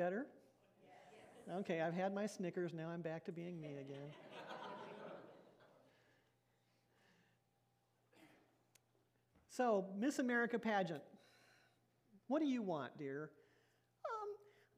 Better? 0.00 0.24
Okay, 1.56 1.82
I've 1.82 1.92
had 1.92 2.14
my 2.14 2.24
Snickers. 2.24 2.72
Now 2.72 2.88
I'm 2.88 3.02
back 3.02 3.22
to 3.26 3.32
being 3.32 3.60
me 3.60 3.76
again. 3.82 4.08
so, 9.50 9.84
Miss 9.98 10.18
America 10.18 10.58
pageant. 10.58 11.02
What 12.28 12.38
do 12.38 12.46
you 12.46 12.62
want, 12.62 12.96
dear? 12.96 13.28
Um, 14.06 14.28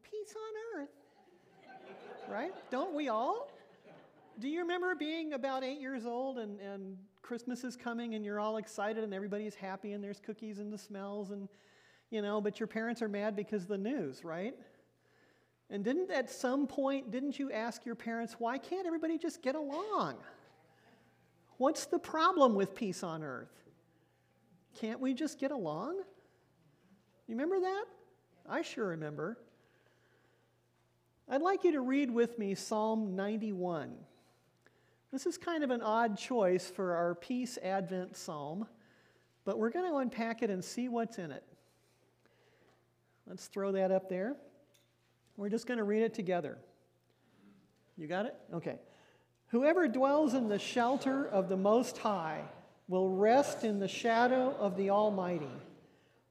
peace 0.03 0.35
on 0.35 0.81
earth. 0.81 0.89
right? 2.29 2.53
Don't 2.73 2.93
we 2.93 3.09
all? 3.09 3.49
Do 4.41 4.49
you 4.49 4.59
remember 4.59 4.97
being 4.97 5.35
about 5.35 5.63
eight 5.63 5.79
years 5.79 6.05
old 6.05 6.39
and, 6.39 6.59
and 6.59 6.97
Christmas 7.23 7.63
is 7.63 7.77
coming 7.77 8.17
and 8.17 8.25
you're 8.25 8.41
all 8.41 8.57
excited 8.57 9.05
and 9.05 9.15
everybody's 9.15 9.55
happy 9.55 9.93
and 9.93 10.03
there's 10.03 10.19
cookies 10.19 10.59
and 10.59 10.73
the 10.73 10.79
smells 10.79 11.31
and, 11.31 11.49
you 12.11 12.23
know, 12.23 12.41
but 12.41 12.59
your 12.59 12.67
parents 12.67 13.01
are 13.03 13.09
mad 13.09 13.37
because 13.37 13.63
of 13.63 13.69
the 13.69 13.79
news, 13.79 14.25
right? 14.25 14.57
And 15.73 15.83
didn't 15.83 16.11
at 16.11 16.31
some 16.31 16.67
point, 16.67 17.11
didn't 17.11 17.39
you 17.39 17.51
ask 17.51 17.87
your 17.87 17.95
parents, 17.95 18.37
why 18.39 18.59
can't 18.59 18.87
everybody 18.87 19.17
just 19.17 19.41
get 19.41 19.55
along? 19.55 20.17
What's 21.57 21.87
the 21.87 21.99
problem 21.99 22.55
with 22.55 22.75
peace 22.75 23.03
on 23.03 23.23
earth? 23.23 23.49
Can't 24.79 25.01
we 25.01 25.15
just 25.15 25.41
get 25.41 25.51
along? 25.51 25.97
You 27.27 27.37
remember 27.37 27.59
that? 27.61 27.85
I 28.47 28.61
sure 28.61 28.89
remember. 28.89 29.39
I'd 31.27 31.41
like 31.41 31.65
you 31.65 31.73
to 31.73 31.81
read 31.81 32.11
with 32.11 32.39
me 32.39 32.55
Psalm 32.55 33.17
91. 33.17 33.95
This 35.11 35.25
is 35.25 35.39
kind 35.39 35.65
of 35.65 35.71
an 35.71 35.81
odd 35.81 36.19
choice 36.19 36.69
for 36.69 36.95
our 36.95 37.15
Peace 37.15 37.59
Advent 37.63 38.15
Psalm, 38.15 38.67
but 39.47 39.59
we're 39.59 39.71
going 39.71 39.91
to 39.91 39.97
unpack 39.97 40.43
it 40.43 40.51
and 40.51 40.63
see 40.63 40.91
what's 40.91 41.19
in 41.19 41.31
it. 41.31 41.45
Let's 43.27 43.47
throw 43.47 43.73
that 43.73 43.91
up 43.91 44.11
there. 44.11 44.37
We're 45.43 45.49
just 45.49 45.67
going 45.67 45.79
to 45.79 45.85
read 45.85 46.05
it 46.05 46.15
together. 46.15 46.57
You 47.97 48.07
got 48.07 48.27
it? 48.27 48.37
Okay. 48.55 48.77
Whoever 49.49 49.89
dwells 49.89 50.35
in 50.35 50.49
the 50.49 50.61
shelter 50.61 51.27
of 51.27 51.49
the 51.49 51.57
Most 51.57 51.99
High 51.99 52.43
will 52.87 53.11
rest 53.11 53.65
in 53.65 53.81
the 53.81 53.89
shadow 53.89 54.55
of 54.61 54.77
the 54.77 54.91
Almighty. 54.91 55.51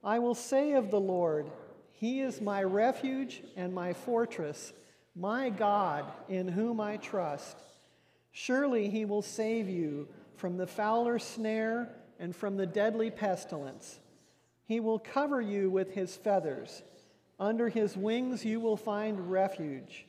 I 0.01 0.19
will 0.19 0.33
say 0.33 0.75
of 0.75 0.91
the 0.91 0.99
Lord, 1.01 1.51
He 1.91 2.21
is 2.21 2.39
my 2.39 2.63
refuge 2.63 3.43
and 3.57 3.73
my 3.73 3.91
fortress, 3.91 4.71
my 5.13 5.49
God 5.49 6.05
in 6.29 6.47
whom 6.47 6.79
I 6.79 6.95
trust. 6.95 7.57
Surely 8.31 8.89
he 8.89 9.03
will 9.03 9.21
save 9.21 9.67
you 9.67 10.07
from 10.37 10.55
the 10.55 10.67
fowler's 10.67 11.25
snare 11.25 11.89
and 12.17 12.33
from 12.33 12.55
the 12.55 12.65
deadly 12.65 13.11
pestilence. 13.11 13.99
He 14.63 14.79
will 14.79 14.99
cover 14.99 15.41
you 15.41 15.69
with 15.69 15.91
his 15.95 16.15
feathers. 16.15 16.81
Under 17.41 17.69
his 17.69 17.97
wings 17.97 18.45
you 18.45 18.59
will 18.59 18.77
find 18.77 19.31
refuge. 19.31 20.05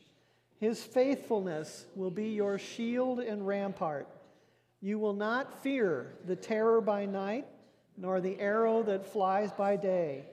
His 0.61 0.85
faithfulness 0.85 1.87
will 1.97 2.11
be 2.11 2.29
your 2.29 2.59
shield 2.59 3.21
and 3.21 3.47
rampart. 3.47 4.07
You 4.83 4.99
will 4.99 5.15
not 5.15 5.63
fear 5.63 6.13
the 6.27 6.37
terror 6.37 6.83
by 6.83 7.07
night, 7.07 7.47
nor 7.97 8.21
the 8.21 8.39
arrow 8.39 8.83
that 8.83 9.11
flies 9.11 9.51
by 9.51 9.77
day, 9.77 10.27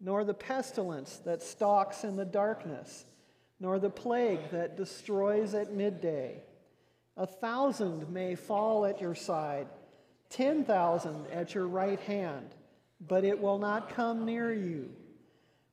nor 0.00 0.24
the 0.24 0.32
pestilence 0.32 1.18
that 1.26 1.42
stalks 1.42 2.04
in 2.04 2.16
the 2.16 2.24
darkness, 2.24 3.04
nor 3.60 3.78
the 3.78 3.90
plague 3.90 4.50
that 4.50 4.78
destroys 4.78 5.52
at 5.52 5.74
midday. 5.74 6.42
A 7.18 7.26
thousand 7.26 8.08
may 8.08 8.34
fall 8.34 8.86
at 8.86 8.98
your 8.98 9.14
side, 9.14 9.66
10,000 10.30 11.26
at 11.26 11.54
your 11.54 11.66
right 11.66 12.00
hand, 12.00 12.54
but 13.06 13.24
it 13.24 13.38
will 13.38 13.58
not 13.58 13.90
come 13.90 14.24
near 14.24 14.54
you. 14.54 14.88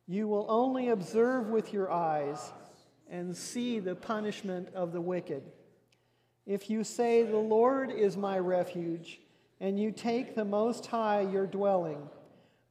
You 0.07 0.27
will 0.27 0.45
only 0.47 0.89
observe 0.89 1.49
with 1.49 1.73
your 1.73 1.91
eyes 1.91 2.53
and 3.09 3.35
see 3.35 3.79
the 3.79 3.95
punishment 3.95 4.69
of 4.73 4.93
the 4.93 5.01
wicked. 5.01 5.43
If 6.45 6.69
you 6.69 6.83
say, 6.83 7.23
The 7.23 7.37
Lord 7.37 7.91
is 7.91 8.15
my 8.15 8.39
refuge, 8.39 9.19
and 9.59 9.79
you 9.79 9.91
take 9.91 10.33
the 10.33 10.45
Most 10.45 10.85
High 10.85 11.21
your 11.21 11.45
dwelling, 11.45 12.09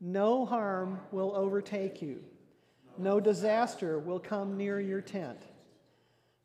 no 0.01 0.47
harm 0.47 1.01
will 1.13 1.35
overtake 1.35 2.01
you, 2.01 2.23
no 2.97 3.21
disaster 3.21 3.99
will 3.99 4.19
come 4.19 4.57
near 4.57 4.81
your 4.81 5.03
tent. 5.03 5.41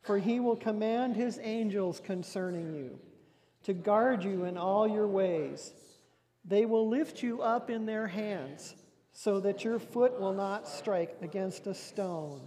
For 0.02 0.18
he 0.18 0.40
will 0.40 0.56
command 0.56 1.16
his 1.16 1.40
angels 1.42 2.02
concerning 2.04 2.74
you 2.74 3.00
to 3.64 3.74
guard 3.74 4.24
you 4.24 4.46
in 4.46 4.58
all 4.58 4.88
your 4.88 5.08
ways. 5.08 5.74
They 6.44 6.66
will 6.66 6.90
lift 6.90 7.22
you 7.22 7.42
up 7.42 7.70
in 7.70 7.86
their 7.86 8.08
hands 8.08 8.74
so 9.14 9.40
that 9.40 9.64
your 9.64 9.80
foot 9.80 10.20
will 10.20 10.34
not 10.34 10.68
strike 10.68 11.18
against 11.22 11.68
a 11.68 11.74
stone. 11.74 12.42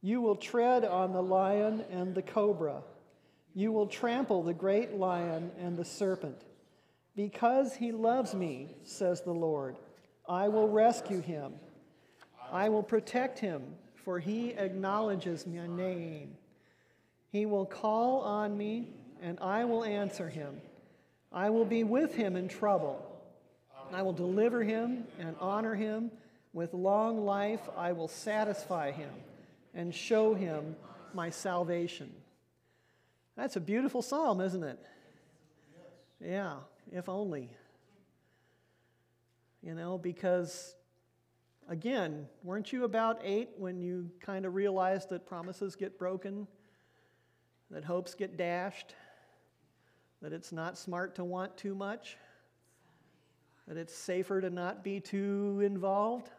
You 0.00 0.20
will 0.20 0.36
tread 0.36 0.84
on 0.84 1.12
the 1.12 1.22
lion 1.22 1.84
and 1.90 2.14
the 2.14 2.22
cobra. 2.22 2.82
You 3.54 3.72
will 3.72 3.86
trample 3.86 4.42
the 4.42 4.54
great 4.54 4.94
lion 4.94 5.50
and 5.58 5.76
the 5.76 5.84
serpent. 5.84 6.42
Because 7.16 7.74
he 7.74 7.92
loves 7.92 8.34
me, 8.34 8.76
says 8.84 9.22
the 9.22 9.32
Lord, 9.32 9.76
I 10.28 10.48
will 10.48 10.68
rescue 10.68 11.22
him. 11.22 11.54
I 12.52 12.68
will 12.68 12.82
protect 12.82 13.38
him, 13.38 13.62
for 14.04 14.20
he 14.20 14.50
acknowledges 14.50 15.46
my 15.46 15.66
name. 15.66 16.36
He 17.32 17.46
will 17.46 17.66
call 17.66 18.20
on 18.20 18.56
me, 18.56 18.90
and 19.20 19.38
I 19.40 19.64
will 19.64 19.84
answer 19.84 20.28
him. 20.28 20.60
I 21.32 21.50
will 21.50 21.64
be 21.64 21.82
with 21.82 22.14
him 22.14 22.36
in 22.36 22.48
trouble. 22.48 23.15
I 23.92 24.02
will 24.02 24.12
deliver 24.12 24.62
him 24.62 25.04
and 25.18 25.36
honor 25.40 25.74
him. 25.74 26.10
With 26.52 26.72
long 26.72 27.24
life, 27.24 27.60
I 27.76 27.92
will 27.92 28.08
satisfy 28.08 28.90
him 28.90 29.10
and 29.74 29.94
show 29.94 30.34
him 30.34 30.76
my 31.12 31.30
salvation. 31.30 32.10
That's 33.36 33.56
a 33.56 33.60
beautiful 33.60 34.00
psalm, 34.00 34.40
isn't 34.40 34.62
it? 34.62 34.78
Yeah, 36.24 36.56
if 36.90 37.08
only. 37.08 37.50
You 39.62 39.74
know, 39.74 39.98
because 39.98 40.74
again, 41.68 42.26
weren't 42.42 42.72
you 42.72 42.84
about 42.84 43.20
eight 43.22 43.50
when 43.58 43.80
you 43.80 44.10
kind 44.20 44.46
of 44.46 44.54
realized 44.54 45.10
that 45.10 45.26
promises 45.26 45.76
get 45.76 45.98
broken? 45.98 46.46
that 47.70 47.84
hopes 47.84 48.14
get 48.14 48.36
dashed, 48.36 48.94
that 50.22 50.32
it's 50.32 50.52
not 50.52 50.78
smart 50.78 51.16
to 51.16 51.24
want 51.24 51.56
too 51.56 51.74
much, 51.74 52.16
that 53.66 53.76
it's 53.76 53.94
safer 53.94 54.40
to 54.40 54.50
not 54.50 54.84
be 54.84 55.00
too 55.00 55.60
involved. 55.64 56.30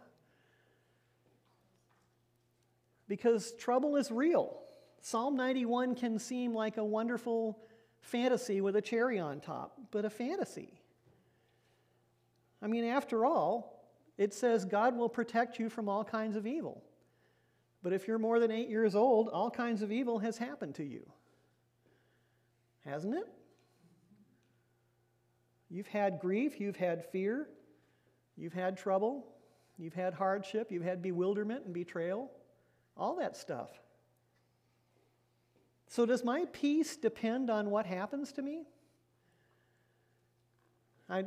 Because 3.08 3.54
trouble 3.54 3.96
is 3.96 4.12
real. 4.12 4.60
Psalm 5.02 5.36
91 5.36 5.96
can 5.96 6.20
seem 6.20 6.54
like 6.54 6.78
a 6.78 6.84
wonderful 6.84 7.60
fantasy 8.02 8.62
with 8.62 8.76
a 8.76 8.82
cherry 8.82 9.20
on 9.20 9.40
top, 9.40 9.78
but 9.92 10.06
a 10.06 10.10
fantasy. 10.10 10.82
I 12.62 12.68
mean, 12.68 12.86
after 12.86 13.26
all, 13.26 13.86
it 14.18 14.34
says 14.34 14.66
God 14.66 14.98
will 14.98 15.10
protect 15.10 15.60
you 15.60 15.70
from 15.70 15.88
all 15.88 16.04
kinds 16.04 16.36
of 16.36 16.48
evil. 16.48 16.84
But 17.84 17.94
if 17.94 18.08
you're 18.08 18.18
more 18.18 18.40
than 18.40 18.52
eight 18.52 18.70
years 18.70 18.96
old, 18.96 19.30
all 19.30 19.52
kinds 19.52 19.82
of 19.82 19.92
evil 19.92 20.20
has 20.20 20.38
happened 20.38 20.76
to 20.76 20.84
you 20.84 21.06
hasn't 22.88 23.16
it? 23.16 23.28
You've 25.70 25.88
had 25.88 26.20
grief, 26.20 26.60
you've 26.60 26.78
had 26.78 27.06
fear, 27.06 27.50
you've 28.36 28.54
had 28.54 28.78
trouble, 28.78 29.28
you've 29.78 29.94
had 29.94 30.14
hardship, 30.14 30.72
you've 30.72 30.84
had 30.84 31.02
bewilderment 31.02 31.66
and 31.66 31.74
betrayal, 31.74 32.32
all 32.96 33.16
that 33.18 33.36
stuff. 33.36 33.70
So, 35.88 36.06
does 36.06 36.24
my 36.24 36.46
peace 36.52 36.96
depend 36.96 37.50
on 37.50 37.70
what 37.70 37.86
happens 37.86 38.32
to 38.34 38.42
me? 38.42 38.64
I, 41.10 41.26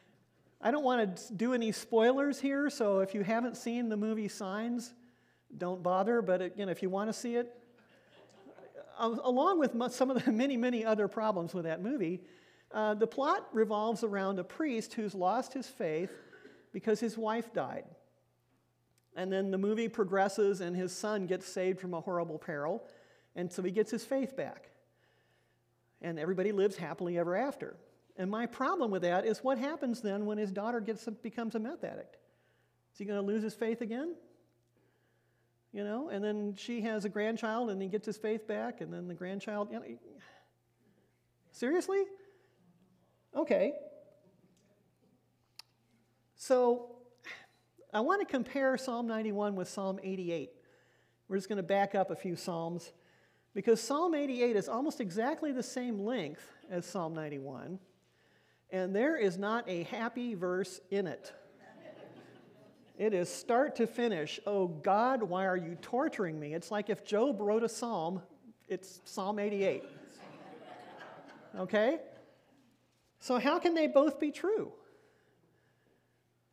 I 0.60 0.70
don't 0.70 0.84
want 0.84 1.16
to 1.16 1.34
do 1.34 1.54
any 1.54 1.72
spoilers 1.72 2.40
here, 2.40 2.70
so 2.70 3.00
if 3.00 3.14
you 3.14 3.22
haven't 3.22 3.56
seen 3.56 3.88
the 3.88 3.96
movie 3.96 4.28
Signs, 4.28 4.94
don't 5.56 5.82
bother. 5.82 6.20
But 6.20 6.42
again, 6.42 6.68
if 6.68 6.82
you 6.82 6.90
want 6.90 7.08
to 7.08 7.12
see 7.12 7.36
it, 7.36 7.54
along 8.98 9.58
with 9.58 9.92
some 9.92 10.10
of 10.10 10.24
the 10.24 10.32
many, 10.32 10.56
many 10.56 10.84
other 10.84 11.08
problems 11.08 11.54
with 11.54 11.64
that 11.64 11.82
movie, 11.82 12.22
uh, 12.72 12.94
the 12.94 13.06
plot 13.06 13.48
revolves 13.52 14.04
around 14.04 14.38
a 14.38 14.44
priest 14.44 14.94
who's 14.94 15.14
lost 15.14 15.52
his 15.52 15.66
faith 15.66 16.10
because 16.72 17.00
his 17.00 17.16
wife 17.16 17.52
died. 17.52 17.84
And 19.16 19.32
then 19.32 19.50
the 19.50 19.58
movie 19.58 19.88
progresses, 19.88 20.60
and 20.60 20.76
his 20.76 20.94
son 20.94 21.26
gets 21.26 21.46
saved 21.46 21.80
from 21.80 21.94
a 21.94 22.00
horrible 22.00 22.38
peril, 22.38 22.84
and 23.34 23.50
so 23.50 23.62
he 23.62 23.70
gets 23.70 23.90
his 23.90 24.04
faith 24.04 24.36
back. 24.36 24.70
And 26.00 26.18
everybody 26.18 26.52
lives 26.52 26.76
happily 26.76 27.18
ever 27.18 27.34
after. 27.34 27.76
And 28.16 28.30
my 28.30 28.46
problem 28.46 28.90
with 28.90 29.02
that 29.02 29.24
is 29.24 29.38
what 29.38 29.58
happens 29.58 30.00
then 30.00 30.26
when 30.26 30.38
his 30.38 30.52
daughter 30.52 30.80
gets, 30.80 31.04
becomes 31.22 31.54
a 31.54 31.58
meth 31.58 31.82
addict? 31.82 32.16
Is 32.92 32.98
he 32.98 33.04
going 33.04 33.20
to 33.20 33.26
lose 33.26 33.42
his 33.42 33.54
faith 33.54 33.80
again? 33.80 34.14
you 35.72 35.84
know, 35.84 36.08
and 36.08 36.24
then 36.24 36.54
she 36.56 36.80
has 36.80 37.04
a 37.04 37.08
grandchild 37.08 37.70
and 37.70 37.80
he 37.80 37.88
gets 37.88 38.06
his 38.06 38.16
faith 38.16 38.46
back, 38.46 38.80
and 38.80 38.92
then 38.92 39.06
the 39.08 39.14
grandchild, 39.14 39.68
you 39.70 39.78
know, 39.78 39.84
seriously? 41.52 42.02
Okay. 43.38 43.74
So 46.34 46.96
I 47.94 48.00
want 48.00 48.20
to 48.20 48.26
compare 48.26 48.76
Psalm 48.76 49.06
91 49.06 49.54
with 49.54 49.68
Psalm 49.68 50.00
88. 50.02 50.50
We're 51.28 51.36
just 51.36 51.48
going 51.48 51.58
to 51.58 51.62
back 51.62 51.94
up 51.94 52.10
a 52.10 52.16
few 52.16 52.34
Psalms 52.34 52.90
because 53.54 53.80
Psalm 53.80 54.16
88 54.16 54.56
is 54.56 54.68
almost 54.68 55.00
exactly 55.00 55.52
the 55.52 55.62
same 55.62 56.00
length 56.00 56.42
as 56.68 56.84
Psalm 56.84 57.14
91, 57.14 57.78
and 58.70 58.94
there 58.94 59.16
is 59.16 59.38
not 59.38 59.68
a 59.68 59.84
happy 59.84 60.34
verse 60.34 60.80
in 60.90 61.06
it. 61.06 61.32
It 62.98 63.14
is 63.14 63.32
start 63.32 63.76
to 63.76 63.86
finish. 63.86 64.40
Oh 64.48 64.66
God, 64.66 65.22
why 65.22 65.46
are 65.46 65.56
you 65.56 65.76
torturing 65.80 66.40
me? 66.40 66.54
It's 66.54 66.72
like 66.72 66.90
if 66.90 67.04
Job 67.04 67.40
wrote 67.40 67.62
a 67.62 67.68
psalm, 67.68 68.20
it's 68.66 69.00
Psalm 69.04 69.38
88. 69.38 69.84
Okay? 71.56 72.00
So, 73.20 73.38
how 73.38 73.58
can 73.58 73.74
they 73.74 73.86
both 73.86 74.20
be 74.20 74.30
true? 74.30 74.72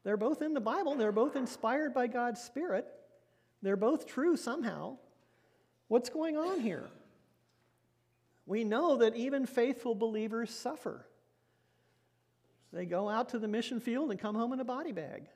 They're 0.03 0.17
both 0.17 0.41
in 0.41 0.53
the 0.53 0.61
Bible, 0.61 0.95
they're 0.95 1.11
both 1.11 1.35
inspired 1.35 1.93
by 1.93 2.07
God's 2.07 2.41
Spirit, 2.41 2.87
they're 3.61 3.75
both 3.75 4.05
true 4.05 4.37
somehow. 4.37 4.97
What's 5.87 6.09
going 6.09 6.35
on 6.35 6.59
here? 6.59 6.87
We 8.47 8.63
know 8.63 8.97
that 8.97 9.15
even 9.15 9.45
faithful 9.45 9.95
believers 9.95 10.51
suffer. 10.51 11.05
They 12.71 12.85
go 12.85 13.07
out 13.07 13.29
to 13.29 13.39
the 13.39 13.47
mission 13.47 13.79
field 13.79 14.11
and 14.11 14.19
come 14.19 14.35
home 14.35 14.53
in 14.53 14.59
a 14.59 14.65
body 14.65 14.91
bag. 14.91 15.27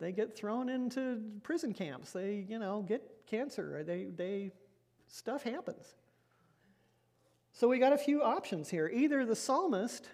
They 0.00 0.12
get 0.12 0.36
thrown 0.36 0.68
into 0.68 1.20
prison 1.42 1.72
camps. 1.72 2.12
They, 2.12 2.44
you 2.48 2.58
know, 2.58 2.82
get 2.82 3.26
cancer. 3.26 3.84
They, 3.84 4.04
they, 4.04 4.52
stuff 5.06 5.42
happens. 5.42 5.94
So 7.56 7.68
we 7.68 7.78
got 7.78 7.92
a 7.92 7.98
few 7.98 8.20
options 8.20 8.68
here. 8.68 8.90
Either 8.92 9.24
the 9.24 9.36
psalmist, 9.36 10.08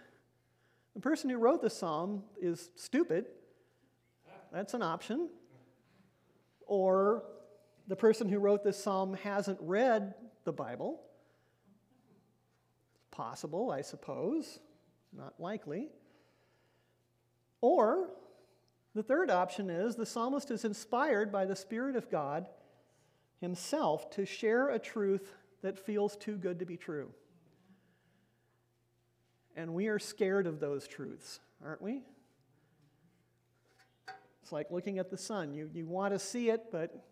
the 0.93 1.01
person 1.01 1.31
who 1.31 1.39
wrote 1.39 1.63
the 1.63 1.71
psalm, 1.71 2.23
is 2.39 2.69
stupid. 2.77 3.25
That's 4.53 4.75
an 4.75 4.83
option. 4.83 5.31
Or 6.67 7.25
the 7.89 7.97
person 7.97 8.29
who 8.29 8.39
wrote 8.39 8.63
this 8.63 8.83
psalm 8.83 9.15
hasn't 9.15 9.59
read 9.63 10.15
the 10.45 10.53
Bible. 10.53 11.01
Possible, 13.11 13.71
I 13.71 13.81
suppose. 13.81 14.61
Not 15.17 15.41
likely. 15.41 15.89
Or 17.63 18.11
the 18.95 19.03
third 19.03 19.31
option 19.31 19.71
is 19.71 19.97
the 19.97 20.05
psalmist 20.05 20.51
is 20.51 20.67
inspired 20.67 21.33
by 21.33 21.47
the 21.47 21.57
Spirit 21.57 21.97
of 21.97 22.11
God 22.11 22.51
himself 23.41 24.11
to 24.11 24.27
share 24.27 24.69
a 24.69 24.79
truth 24.79 25.33
that 25.63 25.79
feels 25.79 26.17
too 26.17 26.37
good 26.37 26.59
to 26.59 26.67
be 26.67 26.77
true. 26.77 27.11
And 29.57 29.75
we 29.75 29.89
are 29.89 29.99
scared 29.99 30.47
of 30.47 30.61
those 30.61 30.87
truths, 30.87 31.41
aren't 31.65 31.83
we? 31.83 32.03
It's 34.43 34.53
like 34.53 34.71
looking 34.71 34.99
at 34.99 35.11
the 35.11 35.17
sun. 35.17 35.53
You, 35.55 35.71
you 35.73 35.87
want 35.87 36.15
to 36.15 36.19
see 36.19 36.51
it, 36.51 36.73
but 36.73 37.05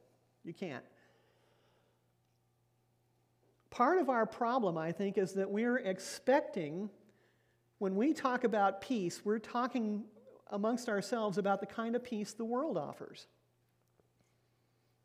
you 0.45 0.53
can't. 0.53 0.85
Part 3.71 3.99
of 3.99 4.09
our 4.09 4.27
problem, 4.27 4.79
I 4.79 4.93
think, 4.93 5.19
is 5.19 5.35
that 5.35 5.51
we're 5.51 5.77
expecting, 5.77 6.91
when 7.79 7.97
we 7.97 8.13
talk 8.13 8.45
about 8.45 8.81
peace, 8.81 9.21
we're 9.25 9.39
talking 9.39 10.05
amongst 10.51 10.89
ourselves 10.89 11.39
about 11.39 11.61
the 11.61 11.67
kind 11.67 11.95
of 11.95 12.03
peace 12.03 12.33
the 12.33 12.45
world 12.45 12.79
offers. 12.79 13.27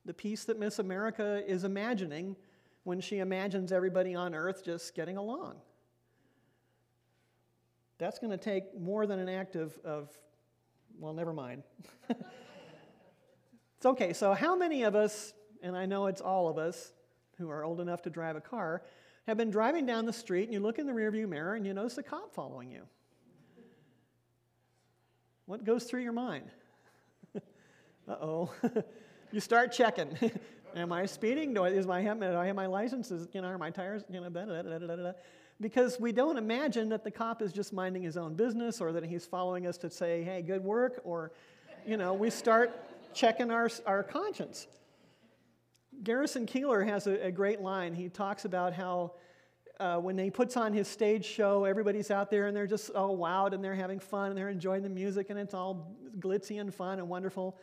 The 0.05 0.13
peace 0.13 0.45
that 0.45 0.57
Miss 0.57 0.79
America 0.79 1.43
is 1.45 1.63
imagining 1.63 2.35
when 2.83 2.99
she 2.99 3.19
imagines 3.19 3.71
everybody 3.71 4.15
on 4.15 4.33
earth 4.33 4.63
just 4.63 4.95
getting 4.95 5.17
along. 5.17 5.57
That's 8.03 8.19
going 8.19 8.31
to 8.31 8.37
take 8.37 8.77
more 8.77 9.07
than 9.07 9.17
an 9.17 9.29
act 9.29 9.55
of, 9.55 9.77
of 9.85 10.09
well, 10.99 11.13
never 11.13 11.31
mind. 11.31 11.63
it's 12.09 13.85
okay. 13.85 14.11
So, 14.11 14.33
how 14.33 14.57
many 14.57 14.83
of 14.83 14.93
us, 14.93 15.33
and 15.61 15.77
I 15.77 15.85
know 15.85 16.07
it's 16.07 16.19
all 16.19 16.49
of 16.49 16.57
us 16.57 16.91
who 17.37 17.49
are 17.49 17.63
old 17.63 17.79
enough 17.79 18.01
to 18.01 18.09
drive 18.09 18.35
a 18.35 18.41
car, 18.41 18.83
have 19.25 19.37
been 19.37 19.49
driving 19.49 19.85
down 19.85 20.05
the 20.05 20.11
street 20.11 20.43
and 20.43 20.53
you 20.53 20.59
look 20.59 20.79
in 20.79 20.85
the 20.85 20.91
rearview 20.91 21.29
mirror 21.29 21.55
and 21.55 21.65
you 21.65 21.73
notice 21.73 21.97
a 21.97 22.03
cop 22.03 22.33
following 22.35 22.69
you? 22.69 22.81
What 25.45 25.63
goes 25.63 25.85
through 25.85 26.01
your 26.01 26.11
mind? 26.11 26.51
uh 27.35 27.39
oh. 28.09 28.51
you 29.31 29.39
start 29.39 29.71
checking. 29.71 30.17
Am 30.75 30.91
I 30.91 31.05
speeding? 31.05 31.53
Do 31.53 31.63
I, 31.63 31.69
is 31.69 31.87
my, 31.87 32.01
do 32.03 32.35
I 32.35 32.47
have 32.47 32.55
my 32.57 32.65
license? 32.65 33.11
Is, 33.11 33.29
you 33.31 33.41
know, 33.41 33.47
are 33.47 33.57
my 33.57 33.69
tires? 33.69 34.03
You 34.09 34.19
know, 34.19 34.29
da, 34.29 34.43
da, 34.43 34.61
da, 34.61 35.11
because 35.61 35.99
we 35.99 36.11
don't 36.11 36.37
imagine 36.37 36.89
that 36.89 37.03
the 37.03 37.11
cop 37.11 37.41
is 37.41 37.53
just 37.53 37.73
minding 37.73 38.03
his 38.03 38.17
own 38.17 38.35
business 38.35 38.81
or 38.81 38.91
that 38.91 39.05
he's 39.05 39.25
following 39.25 39.67
us 39.67 39.77
to 39.79 39.89
say, 39.89 40.23
hey, 40.23 40.41
good 40.41 40.63
work, 40.63 41.01
or, 41.03 41.31
you 41.85 41.97
know, 41.97 42.13
we 42.13 42.29
start 42.29 42.71
checking 43.13 43.51
our, 43.51 43.69
our 43.85 44.03
conscience. 44.03 44.67
Garrison 46.03 46.45
Keillor 46.45 46.85
has 46.87 47.07
a, 47.07 47.27
a 47.27 47.31
great 47.31 47.61
line. 47.61 47.93
He 47.93 48.09
talks 48.09 48.45
about 48.45 48.73
how 48.73 49.13
uh, 49.79 49.97
when 49.97 50.17
he 50.17 50.29
puts 50.29 50.57
on 50.57 50.73
his 50.73 50.87
stage 50.87 51.25
show, 51.25 51.65
everybody's 51.65 52.11
out 52.11 52.29
there 52.29 52.47
and 52.47 52.55
they're 52.55 52.67
just 52.67 52.89
all 52.91 53.17
wowed 53.17 53.53
and 53.53 53.63
they're 53.63 53.75
having 53.75 53.99
fun 53.99 54.29
and 54.29 54.37
they're 54.37 54.49
enjoying 54.49 54.83
the 54.83 54.89
music 54.89 55.29
and 55.29 55.39
it's 55.39 55.53
all 55.53 55.95
glitzy 56.19 56.59
and 56.59 56.73
fun 56.73 56.99
and 56.99 57.07
wonderful. 57.07 57.57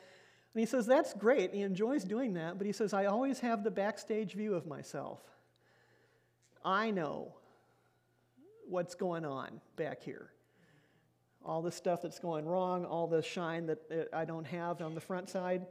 And 0.55 0.61
he 0.61 0.67
says, 0.67 0.87
That's 0.87 1.15
great. 1.15 1.55
He 1.55 1.63
enjoys 1.63 2.05
doing 2.05 2.35
that, 2.35 2.59
but 2.59 2.67
he 2.67 2.73
says, 2.73 2.93
I 2.93 3.07
always 3.07 3.41
have 3.41 3.63
the 3.63 3.71
backstage 3.71 4.35
view 4.35 4.55
of 4.55 4.67
myself. 4.67 5.21
I 6.65 6.91
know 6.91 7.35
what's 8.71 8.95
going 8.95 9.25
on 9.25 9.61
back 9.77 10.03
here. 10.03 10.31
All 11.45 11.63
the 11.63 11.73
stuff 11.73 12.03
that's 12.03 12.19
going 12.19 12.47
wrong, 12.47 12.85
all 12.85 13.07
the 13.07 13.23
shine 13.23 13.67
that 13.67 13.79
uh, 13.91 14.17
I 14.17 14.25
don't 14.25 14.47
have 14.47 14.81
on 14.81 14.95
the 14.95 15.01
front 15.01 15.29
side. 15.29 15.67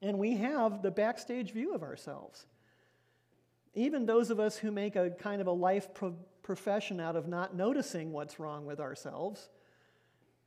And 0.00 0.18
we 0.18 0.36
have 0.36 0.82
the 0.82 0.90
backstage 0.90 1.52
view 1.52 1.74
of 1.74 1.82
ourselves. 1.82 2.46
Even 3.74 4.04
those 4.04 4.30
of 4.30 4.38
us 4.38 4.56
who 4.56 4.70
make 4.70 4.96
a 4.96 5.10
kind 5.10 5.40
of 5.40 5.46
a 5.46 5.52
life 5.52 5.94
pro- 5.94 6.16
profession 6.42 7.00
out 7.00 7.16
of 7.16 7.28
not 7.28 7.54
noticing 7.54 8.12
what's 8.12 8.38
wrong 8.38 8.66
with 8.66 8.80
ourselves, 8.80 9.48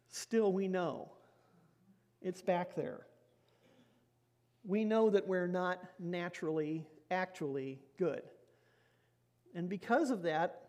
still 0.10 0.54
we 0.54 0.68
know 0.68 1.12
it's 2.22 2.42
back 2.42 2.76
there. 2.76 3.08
We 4.64 4.84
know 4.84 5.10
that 5.10 5.28
we're 5.28 5.48
not 5.48 5.80
naturally, 6.00 6.86
actually 7.10 7.80
good. 7.98 8.24
And 9.54 9.70
because 9.70 10.10
of 10.10 10.24
that, 10.24 10.65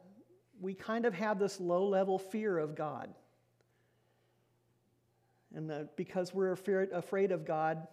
we 0.61 0.75
kind 0.75 1.05
of 1.05 1.15
have 1.15 1.39
this 1.39 1.61
low 1.61 1.87
level 1.87 2.19
fear 2.19 2.59
of 2.59 2.75
God. 2.75 3.13
And 5.55 5.71
the, 5.71 5.89
because 5.97 6.35
we're 6.35 6.53
afraid 6.53 7.33
of 7.33 7.45
God, 7.45 7.87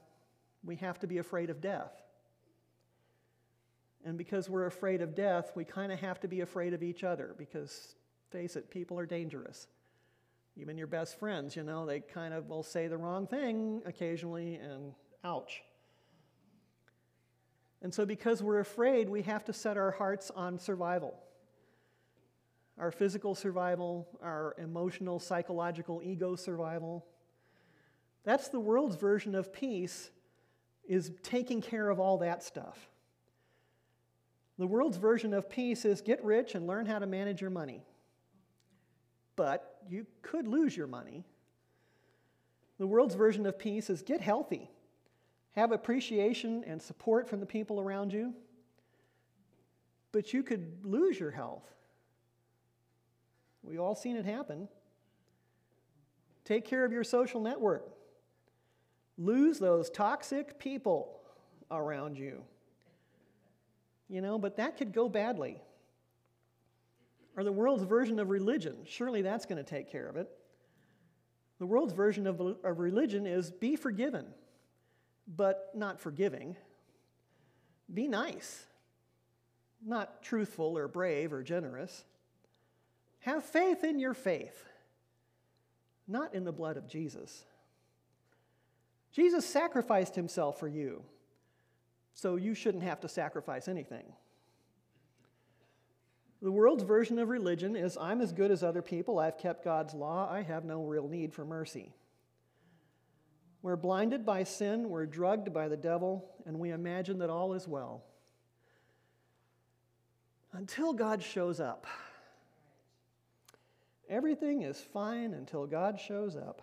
we 0.63 0.75
have 0.77 0.99
to 0.99 1.07
be 1.07 1.17
afraid 1.17 1.49
of 1.49 1.61
death. 1.61 1.93
And 4.05 4.17
because 4.17 4.49
we're 4.49 4.65
afraid 4.65 5.01
of 5.01 5.15
death, 5.15 5.51
we 5.55 5.63
kind 5.63 5.91
of 5.91 5.99
have 5.99 6.19
to 6.21 6.27
be 6.27 6.41
afraid 6.41 6.73
of 6.73 6.83
each 6.83 7.03
other 7.03 7.35
because, 7.37 7.95
face 8.31 8.55
it, 8.55 8.69
people 8.69 8.99
are 8.99 9.05
dangerous. 9.05 9.67
Even 10.57 10.77
your 10.77 10.87
best 10.87 11.17
friends, 11.17 11.55
you 11.55 11.63
know, 11.63 11.85
they 11.85 12.01
kind 12.01 12.33
of 12.33 12.49
will 12.49 12.63
say 12.63 12.87
the 12.87 12.97
wrong 12.97 13.27
thing 13.27 13.81
occasionally, 13.85 14.55
and 14.55 14.93
ouch. 15.23 15.63
And 17.81 17.93
so, 17.93 18.05
because 18.05 18.43
we're 18.43 18.59
afraid, 18.59 19.09
we 19.09 19.21
have 19.23 19.45
to 19.45 19.53
set 19.53 19.77
our 19.77 19.91
hearts 19.91 20.31
on 20.31 20.59
survival 20.59 21.15
our 22.77 22.91
physical 22.91 23.35
survival, 23.35 24.07
our 24.21 24.55
emotional, 24.57 25.19
psychological, 25.19 26.01
ego 26.03 26.35
survival. 26.35 27.05
That's 28.23 28.47
the 28.47 28.59
world's 28.59 28.95
version 28.95 29.35
of 29.35 29.53
peace, 29.53 30.09
is 30.87 31.11
taking 31.21 31.61
care 31.61 31.89
of 31.89 31.99
all 31.99 32.17
that 32.19 32.43
stuff. 32.43 32.89
The 34.57 34.67
world's 34.67 34.97
version 34.97 35.33
of 35.33 35.49
peace 35.49 35.85
is 35.85 36.01
get 36.01 36.23
rich 36.23 36.55
and 36.55 36.67
learn 36.67 36.85
how 36.85 36.99
to 36.99 37.07
manage 37.07 37.41
your 37.41 37.49
money. 37.49 37.83
But 39.35 39.81
you 39.89 40.05
could 40.21 40.47
lose 40.47 40.77
your 40.77 40.87
money. 40.87 41.25
The 42.79 42.87
world's 42.87 43.15
version 43.15 43.45
of 43.45 43.57
peace 43.57 43.89
is 43.89 44.01
get 44.01 44.21
healthy, 44.21 44.69
have 45.55 45.71
appreciation 45.71 46.63
and 46.65 46.81
support 46.81 47.27
from 47.27 47.39
the 47.39 47.45
people 47.45 47.79
around 47.79 48.13
you. 48.13 48.33
But 50.11 50.33
you 50.33 50.43
could 50.43 50.83
lose 50.83 51.19
your 51.19 51.31
health. 51.31 51.63
We've 53.63 53.79
all 53.79 53.95
seen 53.95 54.15
it 54.17 54.25
happen. 54.25 54.67
Take 56.45 56.65
care 56.65 56.83
of 56.83 56.91
your 56.91 57.03
social 57.03 57.41
network. 57.41 57.89
Lose 59.17 59.59
those 59.59 59.89
toxic 59.89 60.59
people 60.59 61.21
around 61.71 62.17
you 62.17 62.43
you 64.13 64.21
know, 64.21 64.37
but 64.37 64.57
that 64.57 64.77
could 64.77 64.93
go 64.93 65.09
badly. 65.09 65.59
Or 67.35 67.43
the 67.43 67.51
world's 67.51 67.83
version 67.83 68.19
of 68.19 68.29
religion, 68.29 68.77
surely 68.85 69.23
that's 69.23 69.47
going 69.47 69.57
to 69.57 69.67
take 69.67 69.91
care 69.91 70.07
of 70.07 70.17
it. 70.17 70.29
The 71.57 71.65
world's 71.65 71.93
version 71.93 72.27
of, 72.27 72.39
of 72.39 72.79
religion 72.79 73.25
is 73.25 73.49
be 73.49 73.75
forgiven, 73.75 74.27
but 75.35 75.71
not 75.73 75.99
forgiving. 75.99 76.55
Be 77.91 78.07
nice, 78.07 78.67
not 79.83 80.21
truthful 80.21 80.77
or 80.77 80.87
brave 80.87 81.33
or 81.33 81.41
generous. 81.41 82.05
Have 83.23 83.43
faith 83.43 83.83
in 83.83 83.99
your 83.99 84.13
faith, 84.13 84.65
not 86.07 86.35
in 86.35 86.43
the 86.43 86.51
blood 86.51 86.75
of 86.75 86.87
Jesus. 86.87 87.45
Jesus 89.13 89.45
sacrificed 89.45 90.15
himself 90.15 90.59
for 90.59 90.67
you. 90.67 91.03
so 92.13 92.35
you 92.35 92.53
shouldn't 92.53 92.83
have 92.83 92.99
to 93.01 93.07
sacrifice 93.07 93.67
anything. 93.67 94.05
The 96.41 96.51
world's 96.51 96.83
version 96.83 97.17
of 97.19 97.29
religion 97.29 97.75
is 97.75 97.97
I'm 97.97 98.21
as 98.21 98.33
good 98.33 98.51
as 98.51 98.63
other 98.63 98.81
people, 98.81 99.17
I've 99.17 99.37
kept 99.37 99.63
God's 99.63 99.93
law, 99.93 100.29
I 100.29 100.41
have 100.41 100.65
no 100.65 100.83
real 100.83 101.07
need 101.07 101.33
for 101.33 101.45
mercy. 101.45 101.93
We're 103.61 103.77
blinded 103.77 104.25
by 104.25 104.43
sin, 104.43 104.89
we're 104.89 105.05
drugged 105.05 105.53
by 105.53 105.69
the 105.69 105.77
devil, 105.77 106.29
and 106.45 106.59
we 106.59 106.71
imagine 106.71 107.19
that 107.19 107.29
all 107.29 107.53
is 107.53 107.67
well. 107.67 108.03
Until 110.51 110.93
God 110.93 111.23
shows 111.23 111.61
up. 111.61 111.87
Everything 114.13 114.61
is 114.61 114.79
fine 114.79 115.33
until 115.33 115.65
God 115.65 115.99
shows 115.99 116.35
up. 116.35 116.61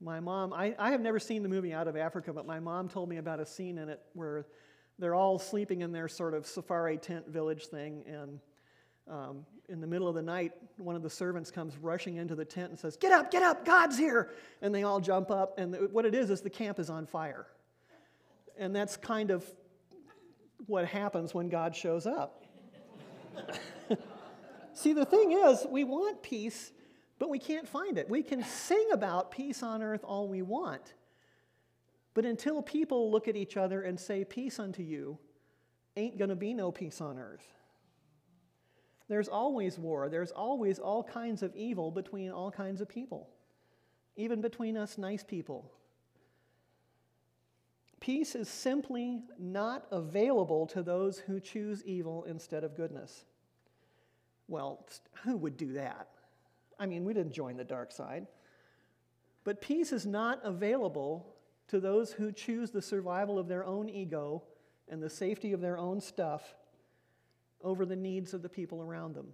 My 0.00 0.20
mom, 0.20 0.52
I, 0.52 0.76
I 0.78 0.92
have 0.92 1.00
never 1.00 1.18
seen 1.18 1.42
the 1.42 1.48
movie 1.48 1.72
Out 1.72 1.88
of 1.88 1.96
Africa, 1.96 2.32
but 2.32 2.46
my 2.46 2.60
mom 2.60 2.88
told 2.88 3.08
me 3.08 3.16
about 3.16 3.40
a 3.40 3.46
scene 3.46 3.78
in 3.78 3.88
it 3.88 4.00
where 4.12 4.46
they're 5.00 5.16
all 5.16 5.40
sleeping 5.40 5.80
in 5.80 5.90
their 5.90 6.06
sort 6.06 6.34
of 6.34 6.46
safari 6.46 6.98
tent 6.98 7.26
village 7.26 7.66
thing, 7.66 8.04
and 8.06 8.38
um, 9.10 9.44
in 9.68 9.80
the 9.80 9.88
middle 9.88 10.06
of 10.06 10.14
the 10.14 10.22
night, 10.22 10.52
one 10.76 10.94
of 10.94 11.02
the 11.02 11.10
servants 11.10 11.50
comes 11.50 11.76
rushing 11.76 12.14
into 12.14 12.36
the 12.36 12.44
tent 12.44 12.70
and 12.70 12.78
says, 12.78 12.96
Get 12.96 13.10
up, 13.10 13.32
get 13.32 13.42
up, 13.42 13.64
God's 13.64 13.98
here! 13.98 14.30
And 14.62 14.72
they 14.72 14.84
all 14.84 15.00
jump 15.00 15.32
up, 15.32 15.58
and 15.58 15.76
what 15.90 16.06
it 16.06 16.14
is 16.14 16.30
is 16.30 16.42
the 16.42 16.50
camp 16.50 16.78
is 16.78 16.90
on 16.90 17.06
fire. 17.06 17.48
And 18.56 18.76
that's 18.76 18.96
kind 18.96 19.32
of 19.32 19.44
what 20.66 20.86
happens 20.86 21.34
when 21.34 21.48
God 21.48 21.74
shows 21.74 22.06
up. 22.06 22.44
See, 24.74 24.92
the 24.92 25.04
thing 25.04 25.32
is, 25.32 25.66
we 25.70 25.84
want 25.84 26.22
peace, 26.22 26.72
but 27.18 27.30
we 27.30 27.38
can't 27.38 27.68
find 27.68 27.96
it. 27.96 28.10
We 28.10 28.22
can 28.22 28.42
sing 28.42 28.88
about 28.92 29.30
peace 29.30 29.62
on 29.62 29.82
earth 29.82 30.04
all 30.04 30.28
we 30.28 30.42
want. 30.42 30.94
But 32.12 32.24
until 32.24 32.62
people 32.62 33.10
look 33.10 33.28
at 33.28 33.36
each 33.36 33.56
other 33.56 33.82
and 33.82 33.98
say, 33.98 34.24
Peace 34.24 34.58
unto 34.58 34.82
you, 34.82 35.18
ain't 35.96 36.18
going 36.18 36.30
to 36.30 36.36
be 36.36 36.54
no 36.54 36.70
peace 36.72 37.00
on 37.00 37.18
earth. 37.18 37.46
There's 39.08 39.28
always 39.28 39.78
war. 39.78 40.08
There's 40.08 40.30
always 40.30 40.78
all 40.78 41.04
kinds 41.04 41.42
of 41.42 41.54
evil 41.54 41.90
between 41.90 42.30
all 42.30 42.50
kinds 42.50 42.80
of 42.80 42.88
people, 42.88 43.28
even 44.16 44.40
between 44.40 44.76
us 44.76 44.98
nice 44.98 45.22
people. 45.22 45.70
Peace 48.00 48.34
is 48.34 48.48
simply 48.48 49.22
not 49.38 49.86
available 49.90 50.66
to 50.68 50.82
those 50.82 51.18
who 51.18 51.40
choose 51.40 51.82
evil 51.84 52.24
instead 52.24 52.64
of 52.64 52.76
goodness. 52.76 53.24
Well, 54.48 54.86
who 55.22 55.36
would 55.36 55.56
do 55.56 55.72
that? 55.74 56.08
I 56.78 56.86
mean, 56.86 57.04
we 57.04 57.14
didn't 57.14 57.32
join 57.32 57.56
the 57.56 57.64
dark 57.64 57.92
side. 57.92 58.26
But 59.44 59.60
peace 59.60 59.92
is 59.92 60.06
not 60.06 60.40
available 60.42 61.34
to 61.68 61.80
those 61.80 62.12
who 62.12 62.32
choose 62.32 62.70
the 62.70 62.82
survival 62.82 63.38
of 63.38 63.48
their 63.48 63.64
own 63.64 63.88
ego 63.88 64.42
and 64.88 65.02
the 65.02 65.10
safety 65.10 65.52
of 65.52 65.60
their 65.60 65.78
own 65.78 66.00
stuff 66.00 66.54
over 67.62 67.86
the 67.86 67.96
needs 67.96 68.34
of 68.34 68.42
the 68.42 68.48
people 68.48 68.82
around 68.82 69.14
them. 69.14 69.28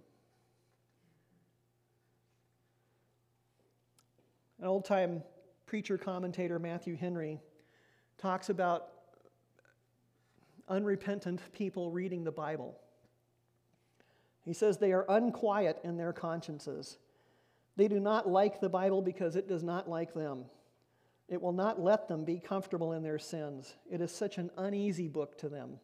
An 4.59 4.67
old 4.67 4.85
time 4.85 5.23
preacher 5.65 5.97
commentator, 5.97 6.59
Matthew 6.59 6.95
Henry, 6.95 7.39
talks 8.17 8.49
about 8.49 8.89
unrepentant 10.69 11.41
people 11.53 11.91
reading 11.91 12.23
the 12.23 12.31
Bible. 12.31 12.79
He 14.43 14.53
says 14.53 14.77
they 14.77 14.93
are 14.93 15.05
unquiet 15.07 15.79
in 15.83 15.97
their 15.97 16.13
consciences. 16.13 16.97
They 17.75 17.87
do 17.87 17.99
not 17.99 18.27
like 18.27 18.59
the 18.59 18.69
Bible 18.69 19.01
because 19.01 19.35
it 19.35 19.47
does 19.47 19.63
not 19.63 19.89
like 19.89 20.13
them. 20.13 20.45
It 21.29 21.41
will 21.41 21.53
not 21.53 21.79
let 21.79 22.07
them 22.07 22.25
be 22.25 22.39
comfortable 22.39 22.93
in 22.93 23.03
their 23.03 23.19
sins. 23.19 23.75
It 23.89 24.01
is 24.01 24.11
such 24.11 24.37
an 24.37 24.51
uneasy 24.57 25.07
book 25.07 25.37
to 25.39 25.49
them. 25.49 25.79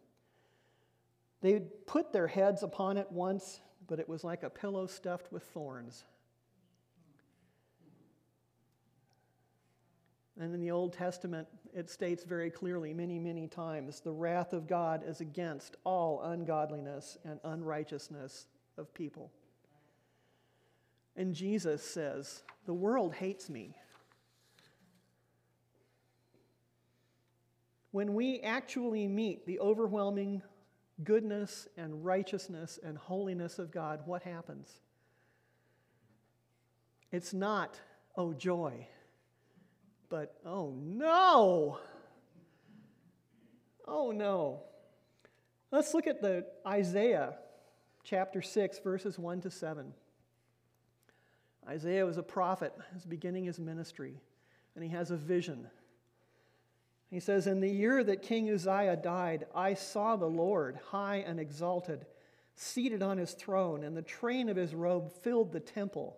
They 1.42 1.60
put 1.86 2.12
their 2.12 2.28
heads 2.28 2.64
upon 2.64 2.98
it 2.98 3.12
once, 3.12 3.62
but 3.88 4.00
it 4.00 4.10
was 4.10 4.24
like 4.24 4.44
a 4.44 4.50
pillow 4.50 4.88
stuffed 4.88 5.32
with 5.32 5.44
thorns. 5.44 6.04
And 10.39 10.53
in 10.53 10.62
the 10.62 10.72
Old 10.72 10.94
Testament, 10.94 11.48
it 11.74 11.89
states 11.89 12.24
very 12.24 12.51
clearly, 12.51 12.94
many, 12.94 13.17
many 13.17 13.48
times, 13.48 14.01
the 14.01 14.12
wrath 14.12 14.53
of 14.53 14.67
God 14.67 15.03
is 15.06 15.20
against 15.20 15.77
all 15.84 16.22
ungodliness 16.22 17.17
and 17.25 17.39
unrighteousness 17.44 18.48
of 18.77 18.94
people. 18.94 19.32
And 21.15 21.34
Jesus 21.34 21.84
says, 21.84 22.44
The 22.65 22.74
world 22.74 23.15
hates 23.15 23.50
me. 23.50 23.74
When 27.91 28.13
we 28.13 28.39
actually 28.41 29.08
meet 29.08 29.48
the 29.48 29.60
overwhelming 29.60 30.44
goodness 31.03 31.67
and 31.77 32.06
righteousness 32.06 32.77
and 32.84 32.96
holiness 32.96 33.58
of 33.58 33.72
God, 33.72 34.01
what 34.06 34.22
happens? 34.22 34.70
It's 37.12 37.34
not, 37.34 37.79
oh, 38.15 38.34
joy, 38.34 38.88
but 40.10 40.36
oh, 40.46 40.74
no. 40.78 41.80
Oh, 43.88 44.12
no. 44.12 44.64
Let's 45.72 45.94
look 45.94 46.08
at 46.08 46.22
the 46.22 46.46
Isaiah 46.66 47.36
chapter 48.04 48.42
6, 48.42 48.80
verses 48.80 49.20
1 49.20 49.42
to 49.42 49.52
7. 49.52 49.94
Isaiah 51.68 52.06
was 52.06 52.18
a 52.18 52.24
prophet, 52.24 52.74
he's 52.94 53.06
beginning 53.06 53.44
his 53.44 53.60
ministry, 53.60 54.22
and 54.76 54.84
he 54.84 54.90
has 54.92 55.12
a 55.12 55.18
vision. 55.18 55.68
He 57.10 57.20
says, 57.20 57.48
In 57.48 57.60
the 57.60 57.70
year 57.70 58.04
that 58.04 58.22
King 58.22 58.50
Uzziah 58.50 58.96
died, 58.96 59.46
I 59.54 59.74
saw 59.74 60.16
the 60.16 60.30
Lord 60.30 60.80
high 60.92 61.18
and 61.18 61.40
exalted, 61.40 62.06
seated 62.56 63.02
on 63.02 63.18
his 63.18 63.34
throne, 63.34 63.84
and 63.84 63.96
the 63.96 64.02
train 64.02 64.48
of 64.48 64.56
his 64.56 64.74
robe 64.74 65.12
filled 65.12 65.52
the 65.52 65.60
temple. 65.60 66.18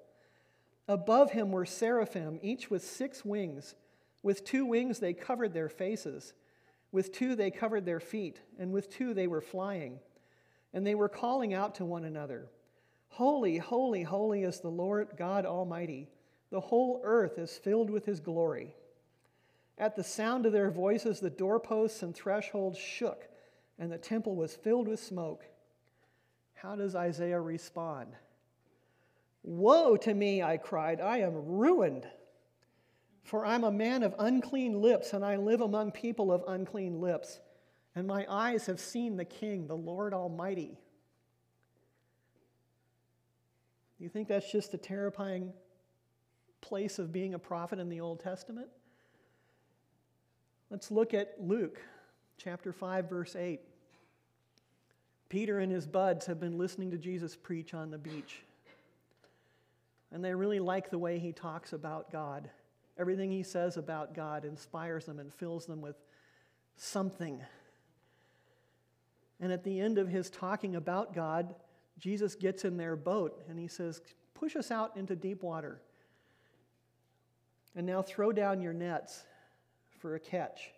Above 0.89 1.31
him 1.31 1.51
were 1.51 1.67
seraphim, 1.67 2.39
each 2.41 2.71
with 2.71 2.83
six 2.83 3.23
wings. 3.23 3.75
With 4.23 4.43
two 4.43 4.65
wings 4.65 4.97
they 4.99 5.13
covered 5.13 5.53
their 5.53 5.69
faces, 5.69 6.33
with 6.91 7.13
two 7.13 7.35
they 7.35 7.51
covered 7.51 7.85
their 7.85 7.99
feet, 7.99 8.41
and 8.57 8.71
with 8.71 8.89
two 8.89 9.13
they 9.13 9.27
were 9.27 9.39
flying. 9.39 9.99
And 10.73 10.85
they 10.85 10.95
were 10.95 11.07
calling 11.07 11.53
out 11.53 11.75
to 11.75 11.85
one 11.85 12.05
another 12.05 12.49
Holy, 13.09 13.57
holy, 13.57 14.03
holy 14.03 14.43
is 14.43 14.59
the 14.59 14.69
Lord 14.69 15.09
God 15.15 15.45
Almighty. 15.45 16.09
The 16.49 16.59
whole 16.59 17.01
earth 17.03 17.37
is 17.37 17.57
filled 17.57 17.91
with 17.91 18.05
his 18.05 18.19
glory. 18.19 18.75
At 19.77 19.95
the 19.95 20.03
sound 20.03 20.47
of 20.47 20.53
their 20.53 20.71
voices, 20.71 21.19
the 21.19 21.29
doorposts 21.29 22.01
and 22.01 22.15
thresholds 22.15 22.79
shook, 22.79 23.27
and 23.77 23.91
the 23.91 23.97
temple 23.97 24.35
was 24.35 24.55
filled 24.55 24.87
with 24.87 24.99
smoke. 24.99 25.45
How 26.53 26.75
does 26.75 26.95
Isaiah 26.95 27.39
respond? 27.39 28.15
Woe 29.43 29.97
to 29.97 30.13
me, 30.13 30.43
I 30.43 30.57
cried. 30.57 31.01
I 31.01 31.19
am 31.19 31.33
ruined. 31.33 32.07
For 33.23 33.45
I'm 33.45 33.63
a 33.63 33.71
man 33.71 34.03
of 34.03 34.15
unclean 34.17 34.81
lips, 34.81 35.13
and 35.13 35.23
I 35.23 35.35
live 35.35 35.61
among 35.61 35.91
people 35.91 36.31
of 36.31 36.43
unclean 36.47 36.99
lips. 36.99 37.39
And 37.95 38.07
my 38.07 38.25
eyes 38.29 38.65
have 38.65 38.79
seen 38.79 39.17
the 39.17 39.25
King, 39.25 39.67
the 39.67 39.75
Lord 39.75 40.13
Almighty. 40.13 40.77
Do 43.97 44.03
you 44.03 44.09
think 44.09 44.27
that's 44.27 44.51
just 44.51 44.73
a 44.73 44.77
terrifying 44.77 45.53
place 46.61 46.99
of 46.99 47.11
being 47.11 47.33
a 47.33 47.39
prophet 47.39 47.79
in 47.79 47.89
the 47.89 48.01
Old 48.01 48.19
Testament? 48.21 48.69
Let's 50.69 50.89
look 50.91 51.13
at 51.13 51.35
Luke 51.39 51.79
chapter 52.37 52.71
5, 52.71 53.09
verse 53.09 53.35
8. 53.35 53.59
Peter 55.27 55.59
and 55.59 55.71
his 55.71 55.85
buds 55.85 56.25
have 56.25 56.39
been 56.39 56.57
listening 56.57 56.91
to 56.91 56.97
Jesus 56.97 57.35
preach 57.35 57.73
on 57.73 57.91
the 57.91 57.97
beach. 57.97 58.43
And 60.11 60.23
they 60.23 60.33
really 60.33 60.59
like 60.59 60.89
the 60.89 60.97
way 60.97 61.19
he 61.19 61.31
talks 61.31 61.73
about 61.73 62.11
God. 62.11 62.49
Everything 62.97 63.31
he 63.31 63.43
says 63.43 63.77
about 63.77 64.13
God 64.13 64.43
inspires 64.43 65.05
them 65.05 65.19
and 65.19 65.33
fills 65.33 65.65
them 65.65 65.81
with 65.81 65.95
something. 66.75 67.41
And 69.39 69.51
at 69.51 69.63
the 69.63 69.79
end 69.79 69.97
of 69.97 70.07
his 70.07 70.29
talking 70.29 70.75
about 70.75 71.13
God, 71.13 71.55
Jesus 71.97 72.35
gets 72.35 72.65
in 72.65 72.77
their 72.77 72.95
boat 72.95 73.41
and 73.47 73.59
he 73.59 73.67
says, 73.67 74.01
Push 74.33 74.55
us 74.55 74.71
out 74.71 74.95
into 74.95 75.15
deep 75.15 75.43
water. 75.43 75.81
And 77.75 77.85
now 77.85 78.01
throw 78.01 78.31
down 78.31 78.61
your 78.61 78.73
nets 78.73 79.23
for 79.99 80.15
a 80.15 80.19
catch. 80.19 80.71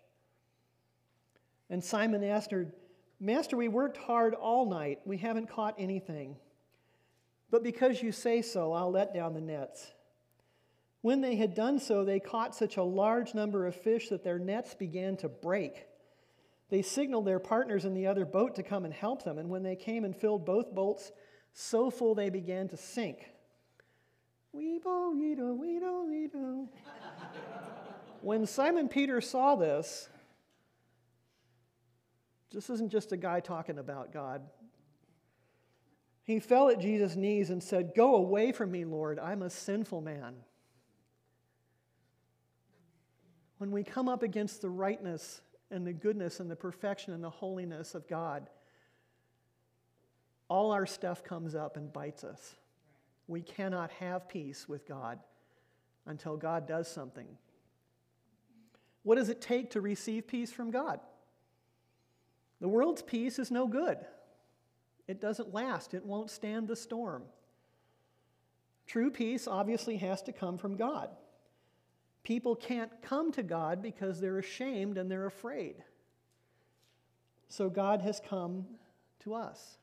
And 1.70 1.82
Simon 1.82 2.22
asked 2.22 2.50
her, 2.50 2.66
Master, 3.18 3.56
we 3.56 3.68
worked 3.68 3.96
hard 3.96 4.34
all 4.34 4.68
night. 4.68 5.00
We 5.04 5.16
haven't 5.16 5.48
caught 5.48 5.76
anything. 5.78 6.36
But 7.52 7.62
because 7.62 8.02
you 8.02 8.10
say 8.10 8.42
so, 8.42 8.72
I'll 8.72 8.90
let 8.90 9.14
down 9.14 9.34
the 9.34 9.40
nets. 9.40 9.92
When 11.02 11.20
they 11.20 11.36
had 11.36 11.54
done 11.54 11.78
so, 11.78 12.04
they 12.04 12.18
caught 12.18 12.56
such 12.56 12.78
a 12.78 12.82
large 12.82 13.34
number 13.34 13.66
of 13.66 13.76
fish 13.76 14.08
that 14.08 14.24
their 14.24 14.38
nets 14.38 14.74
began 14.74 15.18
to 15.18 15.28
break. 15.28 15.86
They 16.70 16.80
signaled 16.80 17.26
their 17.26 17.38
partners 17.38 17.84
in 17.84 17.92
the 17.92 18.06
other 18.06 18.24
boat 18.24 18.54
to 18.54 18.62
come 18.62 18.86
and 18.86 18.94
help 18.94 19.24
them, 19.24 19.38
and 19.38 19.50
when 19.50 19.62
they 19.62 19.76
came 19.76 20.04
and 20.04 20.16
filled 20.16 20.46
both 20.46 20.74
boats, 20.74 21.12
so 21.52 21.90
full 21.90 22.14
they 22.14 22.30
began 22.30 22.68
to 22.68 22.78
sink. 22.78 23.18
Weebo, 24.56 25.14
weedo, 25.14 25.58
weedo, 25.58 26.06
weedo. 26.08 26.68
When 28.22 28.46
Simon 28.46 28.88
Peter 28.88 29.20
saw 29.20 29.56
this, 29.56 30.08
This 32.52 32.68
isn't 32.68 32.90
just 32.90 33.12
a 33.12 33.16
guy 33.16 33.40
talking 33.40 33.78
about 33.78 34.12
God. 34.12 34.42
He 36.24 36.38
fell 36.38 36.68
at 36.68 36.80
Jesus' 36.80 37.16
knees 37.16 37.50
and 37.50 37.62
said, 37.62 37.92
Go 37.96 38.16
away 38.16 38.52
from 38.52 38.70
me, 38.70 38.84
Lord. 38.84 39.18
I'm 39.18 39.42
a 39.42 39.50
sinful 39.50 40.00
man. 40.00 40.34
When 43.58 43.70
we 43.70 43.82
come 43.82 44.08
up 44.08 44.22
against 44.22 44.60
the 44.60 44.70
rightness 44.70 45.40
and 45.70 45.86
the 45.86 45.92
goodness 45.92 46.40
and 46.40 46.50
the 46.50 46.56
perfection 46.56 47.12
and 47.12 47.22
the 47.22 47.30
holiness 47.30 47.94
of 47.94 48.08
God, 48.08 48.48
all 50.48 50.72
our 50.72 50.86
stuff 50.86 51.24
comes 51.24 51.54
up 51.54 51.76
and 51.76 51.92
bites 51.92 52.24
us. 52.24 52.56
We 53.26 53.40
cannot 53.40 53.90
have 53.92 54.28
peace 54.28 54.68
with 54.68 54.86
God 54.86 55.18
until 56.06 56.36
God 56.36 56.66
does 56.66 56.88
something. 56.88 57.26
What 59.02 59.16
does 59.16 59.28
it 59.28 59.40
take 59.40 59.70
to 59.70 59.80
receive 59.80 60.26
peace 60.26 60.52
from 60.52 60.70
God? 60.70 61.00
The 62.60 62.68
world's 62.68 63.02
peace 63.02 63.38
is 63.38 63.50
no 63.50 63.66
good. 63.66 63.98
It 65.12 65.20
doesn't 65.20 65.52
last, 65.52 65.92
it 65.92 66.06
won't 66.06 66.30
stand 66.30 66.68
the 66.68 66.74
storm. 66.74 67.24
True 68.86 69.10
peace 69.10 69.46
obviously 69.46 69.98
has 69.98 70.22
to 70.22 70.32
come 70.32 70.56
from 70.56 70.74
God. 70.74 71.10
People 72.22 72.56
can't 72.56 72.90
come 73.02 73.30
to 73.32 73.42
God 73.42 73.82
because 73.82 74.22
they're 74.22 74.38
ashamed 74.38 74.96
and 74.96 75.10
they're 75.10 75.26
afraid. 75.26 75.84
So 77.48 77.68
God 77.68 78.00
has 78.00 78.22
come 78.26 78.64
to 79.24 79.34
us. 79.34 79.76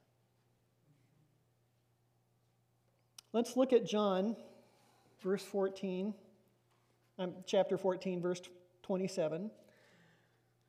Let's 3.32 3.56
look 3.56 3.72
at 3.72 3.86
John, 3.86 4.36
verse 5.22 5.44
14, 5.44 6.12
um, 7.20 7.34
chapter 7.46 7.78
14, 7.78 8.20
verse 8.20 8.42
27. 8.82 9.52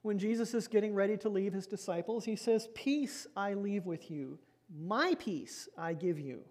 When 0.03 0.19
Jesus 0.19 0.53
is 0.53 0.69
getting 0.69 0.95
ready 0.95 1.17
to 1.17 1.31
leave 1.31 1.55
his 1.55 1.67
disciples, 1.67 2.27
he 2.27 2.37
says, 2.37 2.69
Peace 2.75 3.27
I 3.35 3.55
leave 3.55 3.87
with 3.87 4.11
you, 4.11 4.39
my 4.79 5.15
peace 5.19 5.69
I 5.77 5.95
give 5.95 6.19
you. 6.19 6.43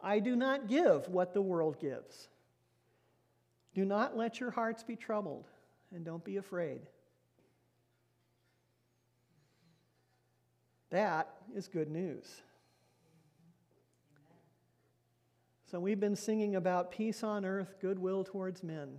I 0.00 0.18
do 0.18 0.36
not 0.36 0.68
give 0.68 1.08
what 1.08 1.32
the 1.32 1.42
world 1.42 1.80
gives. 1.80 2.28
Do 3.74 3.84
not 3.84 4.16
let 4.16 4.38
your 4.40 4.50
hearts 4.50 4.82
be 4.82 4.96
troubled, 4.96 5.48
and 5.94 6.04
don't 6.04 6.24
be 6.24 6.36
afraid. 6.36 6.80
That 10.90 11.28
is 11.56 11.66
good 11.66 11.90
news. 11.90 12.42
So 15.70 15.80
we've 15.80 15.98
been 15.98 16.14
singing 16.14 16.54
about 16.54 16.92
peace 16.92 17.24
on 17.24 17.44
earth, 17.44 17.74
goodwill 17.80 18.22
towards 18.22 18.62
men. 18.62 18.98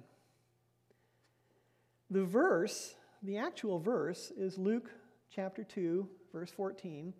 The 2.10 2.25
verse, 2.25 2.96
the 3.24 3.38
actual 3.38 3.79
verse, 3.79 4.32
is 4.38 4.58
Luke 4.58 4.89
chapter 5.29 5.63
2, 5.63 6.05
verse 6.34 6.51
14. 6.51 7.13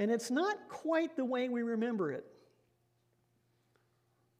And 0.00 0.10
it's 0.10 0.30
not 0.30 0.70
quite 0.70 1.14
the 1.14 1.26
way 1.26 1.50
we 1.50 1.60
remember 1.60 2.10
it. 2.10 2.24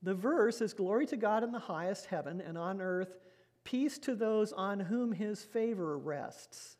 The 0.03 0.15
verse 0.15 0.63
is 0.63 0.73
Glory 0.73 1.05
to 1.09 1.19
God 1.19 1.45
in 1.45 1.53
the 1.53 1.59
highest 1.59 2.07
heaven, 2.07 2.41
and 2.41 2.57
on 2.57 2.81
earth, 2.81 3.19
peace 3.63 3.99
to 3.99 4.15
those 4.15 4.55
on 4.55 4.81
whom 4.81 5.13
his 5.13 5.45
favor 5.45 5.99
rests. 5.99 6.79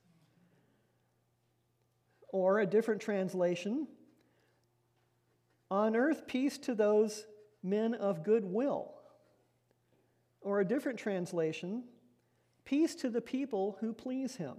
Or 2.29 2.61
a 2.61 2.67
different 2.67 3.03
translation, 3.03 3.87
on 5.71 5.95
earth, 5.95 6.27
peace 6.27 6.57
to 6.61 6.75
those 6.75 7.27
men 7.63 7.93
of 7.93 8.25
good 8.25 8.47
will. 8.47 8.95
Or 10.41 10.61
a 10.61 10.65
different 10.65 10.99
translation, 10.99 11.85
peace 12.65 12.95
to 12.95 13.11
the 13.11 13.21
people 13.21 13.77
who 13.81 13.93
please 13.93 14.37
him. 14.37 14.57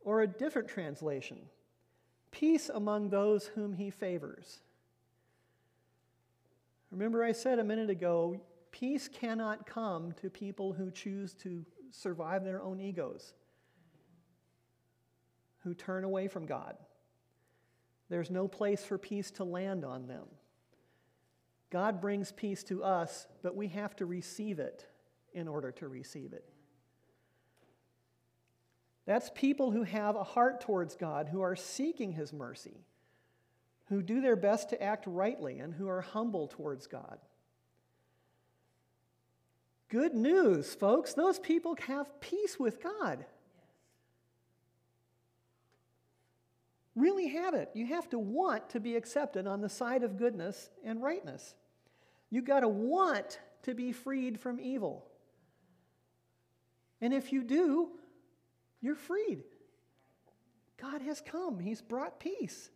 Or 0.00 0.22
a 0.22 0.26
different 0.26 0.68
translation, 0.68 1.36
peace 2.34 2.68
among 2.68 3.08
those 3.08 3.46
whom 3.46 3.72
he 3.72 3.90
favors. 3.90 4.58
Remember, 6.90 7.22
I 7.22 7.30
said 7.30 7.60
a 7.60 7.64
minute 7.64 7.90
ago, 7.90 8.40
peace 8.72 9.06
cannot 9.08 9.66
come 9.66 10.10
to 10.20 10.28
people 10.28 10.72
who 10.72 10.90
choose 10.90 11.34
to 11.34 11.64
survive 11.92 12.42
their 12.44 12.60
own 12.60 12.80
egos, 12.80 13.34
who 15.62 15.74
turn 15.74 16.02
away 16.02 16.26
from 16.26 16.44
God. 16.44 16.76
There's 18.08 18.32
no 18.32 18.48
place 18.48 18.84
for 18.84 18.98
peace 18.98 19.30
to 19.32 19.44
land 19.44 19.84
on 19.84 20.08
them. 20.08 20.26
God 21.70 22.00
brings 22.00 22.32
peace 22.32 22.64
to 22.64 22.82
us, 22.82 23.28
but 23.42 23.54
we 23.54 23.68
have 23.68 23.94
to 23.96 24.06
receive 24.06 24.58
it 24.58 24.86
in 25.32 25.46
order 25.46 25.70
to 25.70 25.86
receive 25.86 26.32
it. 26.32 26.53
That's 29.06 29.30
people 29.34 29.70
who 29.70 29.82
have 29.82 30.16
a 30.16 30.24
heart 30.24 30.60
towards 30.60 30.96
God, 30.96 31.28
who 31.28 31.42
are 31.42 31.56
seeking 31.56 32.12
His 32.12 32.32
mercy, 32.32 32.84
who 33.86 34.02
do 34.02 34.20
their 34.20 34.36
best 34.36 34.70
to 34.70 34.82
act 34.82 35.04
rightly, 35.06 35.58
and 35.58 35.74
who 35.74 35.88
are 35.88 36.00
humble 36.00 36.48
towards 36.48 36.86
God. 36.86 37.18
Good 39.90 40.14
news, 40.14 40.74
folks. 40.74 41.12
Those 41.12 41.38
people 41.38 41.76
have 41.86 42.20
peace 42.20 42.58
with 42.58 42.82
God. 42.82 43.26
really 46.94 47.28
have 47.28 47.54
it. 47.54 47.70
You 47.74 47.86
have 47.86 48.08
to 48.10 48.18
want 48.18 48.70
to 48.70 48.80
be 48.80 48.96
accepted 48.96 49.46
on 49.46 49.60
the 49.60 49.68
side 49.68 50.02
of 50.02 50.16
goodness 50.16 50.70
and 50.84 51.02
rightness. 51.02 51.54
You've 52.30 52.44
got 52.44 52.60
to 52.60 52.68
want 52.68 53.40
to 53.62 53.74
be 53.74 53.92
freed 53.92 54.38
from 54.38 54.60
evil. 54.60 55.06
And 57.00 57.12
if 57.12 57.32
you 57.32 57.42
do, 57.42 57.90
you're 58.84 58.94
freed. 58.94 59.42
God 60.80 61.00
has 61.00 61.22
come, 61.22 61.58
He's 61.58 61.80
brought 61.80 62.20
peace. 62.20 62.70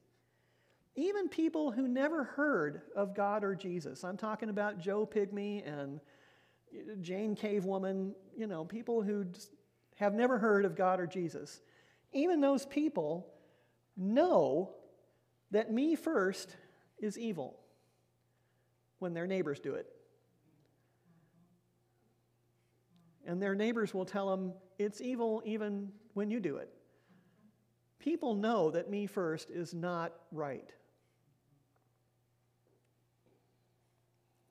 Even 0.97 1.29
people 1.29 1.71
who 1.71 1.87
never 1.87 2.25
heard 2.25 2.81
of 2.97 3.14
God 3.14 3.44
or 3.44 3.55
Jesus, 3.55 4.03
I'm 4.05 4.16
talking 4.16 4.49
about 4.49 4.81
Joe 4.81 5.07
Pygmy 5.07 5.62
and 5.71 6.01
Jane 7.03 7.37
Cave 7.37 7.66
Woman, 7.66 8.14
you 8.37 8.47
know, 8.47 8.64
people 8.64 9.03
who 9.03 9.27
have 9.97 10.14
never 10.14 10.38
heard 10.38 10.64
of 10.64 10.75
God 10.75 10.99
or 10.99 11.07
Jesus, 11.07 11.61
even 12.12 12.40
those 12.40 12.64
people 12.64 13.27
know 13.94 14.71
that 15.51 15.71
me 15.71 15.94
first 15.94 16.57
is 16.99 17.18
evil 17.18 17.59
when 18.99 19.12
their 19.12 19.27
neighbors 19.27 19.61
do 19.61 19.75
it. 19.75 19.87
And 23.29 23.43
their 23.43 23.55
neighbors 23.55 23.93
will 23.93 24.07
tell 24.07 24.31
them 24.31 24.55
it's 24.79 25.03
evil 25.03 25.43
even 25.45 25.93
when 26.14 26.31
you 26.31 26.41
do 26.41 26.57
it. 26.57 26.73
People 27.99 28.35
know 28.35 28.71
that 28.71 28.91
me 28.91 29.07
first 29.07 29.51
is 29.51 29.75
not 29.75 30.14
right. 30.33 30.73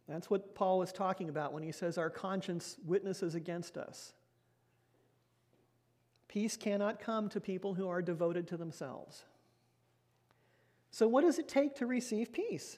That's 0.08 0.30
what 0.30 0.54
Paul 0.54 0.78
was 0.78 0.94
talking 0.94 1.28
about 1.28 1.54
when 1.54 1.64
he 1.64 1.72
says 1.72 1.98
our 1.98 2.12
conscience 2.12 2.78
witnesses 2.86 3.34
against 3.34 3.78
us. 3.78 4.14
Peace 6.28 6.56
cannot 6.56 7.00
come 7.00 7.30
to 7.30 7.42
people 7.42 7.74
who 7.74 7.90
are 7.90 8.02
devoted 8.02 8.48
to 8.50 8.58
themselves. 8.58 9.24
So, 10.92 11.08
what 11.08 11.24
does 11.24 11.40
it 11.40 11.48
take 11.48 11.76
to 11.78 11.88
receive 11.88 12.32
peace? 12.32 12.78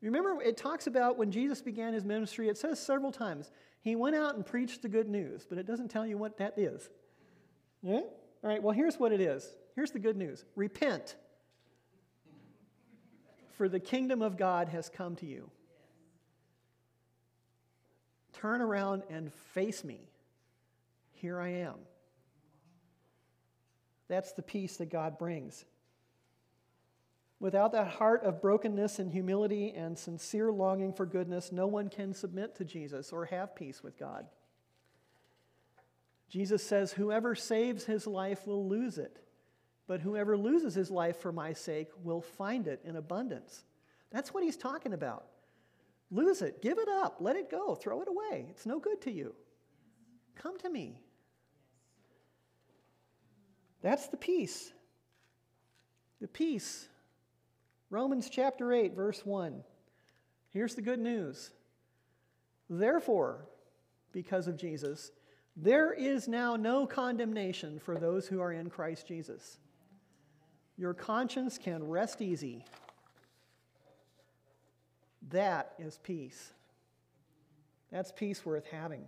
Remember, 0.00 0.42
it 0.42 0.56
talks 0.56 0.86
about 0.86 1.18
when 1.18 1.30
Jesus 1.30 1.60
began 1.60 1.92
his 1.92 2.04
ministry, 2.04 2.48
it 2.48 2.58
says 2.58 2.80
several 2.80 3.12
times, 3.12 3.52
he 3.82 3.96
went 3.96 4.16
out 4.16 4.36
and 4.36 4.46
preached 4.46 4.82
the 4.82 4.88
good 4.88 5.08
news, 5.08 5.44
but 5.48 5.58
it 5.58 5.66
doesn't 5.66 5.88
tell 5.88 6.06
you 6.06 6.16
what 6.16 6.38
that 6.38 6.56
is. 6.56 6.88
Yeah? 7.82 7.94
All 7.94 8.04
right, 8.42 8.62
well, 8.62 8.72
here's 8.72 8.96
what 8.96 9.12
it 9.12 9.20
is. 9.20 9.46
Here's 9.74 9.90
the 9.90 9.98
good 9.98 10.16
news 10.16 10.44
repent, 10.54 11.16
for 13.56 13.68
the 13.68 13.80
kingdom 13.80 14.22
of 14.22 14.36
God 14.36 14.68
has 14.68 14.88
come 14.88 15.16
to 15.16 15.26
you. 15.26 15.50
Turn 18.32 18.60
around 18.60 19.02
and 19.10 19.32
face 19.32 19.84
me. 19.84 20.00
Here 21.12 21.40
I 21.40 21.48
am. 21.48 21.74
That's 24.08 24.32
the 24.32 24.42
peace 24.42 24.76
that 24.76 24.90
God 24.90 25.18
brings. 25.18 25.64
Without 27.42 27.72
that 27.72 27.88
heart 27.88 28.22
of 28.22 28.40
brokenness 28.40 29.00
and 29.00 29.10
humility 29.10 29.72
and 29.74 29.98
sincere 29.98 30.52
longing 30.52 30.92
for 30.92 31.04
goodness, 31.04 31.50
no 31.50 31.66
one 31.66 31.88
can 31.88 32.14
submit 32.14 32.54
to 32.54 32.64
Jesus 32.64 33.12
or 33.12 33.24
have 33.24 33.56
peace 33.56 33.82
with 33.82 33.98
God. 33.98 34.26
Jesus 36.28 36.62
says, 36.64 36.92
Whoever 36.92 37.34
saves 37.34 37.84
his 37.84 38.06
life 38.06 38.46
will 38.46 38.68
lose 38.68 38.96
it, 38.96 39.18
but 39.88 40.00
whoever 40.00 40.38
loses 40.38 40.76
his 40.76 40.88
life 40.88 41.16
for 41.16 41.32
my 41.32 41.52
sake 41.52 41.88
will 42.04 42.20
find 42.20 42.68
it 42.68 42.80
in 42.84 42.94
abundance. 42.94 43.64
That's 44.12 44.32
what 44.32 44.44
he's 44.44 44.56
talking 44.56 44.92
about. 44.92 45.26
Lose 46.12 46.42
it, 46.42 46.62
give 46.62 46.78
it 46.78 46.88
up, 46.88 47.16
let 47.18 47.34
it 47.34 47.50
go, 47.50 47.74
throw 47.74 48.02
it 48.02 48.08
away. 48.08 48.46
It's 48.50 48.66
no 48.66 48.78
good 48.78 49.00
to 49.00 49.10
you. 49.10 49.34
Come 50.36 50.58
to 50.60 50.70
me. 50.70 51.00
That's 53.80 54.06
the 54.06 54.16
peace. 54.16 54.72
The 56.20 56.28
peace 56.28 56.86
Romans 57.92 58.30
chapter 58.30 58.72
8, 58.72 58.94
verse 58.96 59.20
1. 59.26 59.62
Here's 60.48 60.74
the 60.74 60.80
good 60.80 60.98
news. 60.98 61.50
Therefore, 62.70 63.44
because 64.12 64.48
of 64.48 64.56
Jesus, 64.56 65.12
There 65.54 65.92
is 65.92 66.28
now 66.28 66.56
no 66.56 66.86
condemnation 66.86 67.78
for 67.78 67.98
those 67.98 68.26
who 68.26 68.40
are 68.40 68.52
in 68.52 68.70
Christ 68.70 69.06
Jesus. 69.06 69.58
Your 70.78 70.94
conscience 70.94 71.58
can 71.58 71.86
rest 71.86 72.22
easy. 72.22 72.64
That 75.28 75.74
is 75.78 75.98
peace. 76.02 76.52
That's 77.90 78.10
peace 78.10 78.46
worth 78.46 78.64
having. 78.64 79.04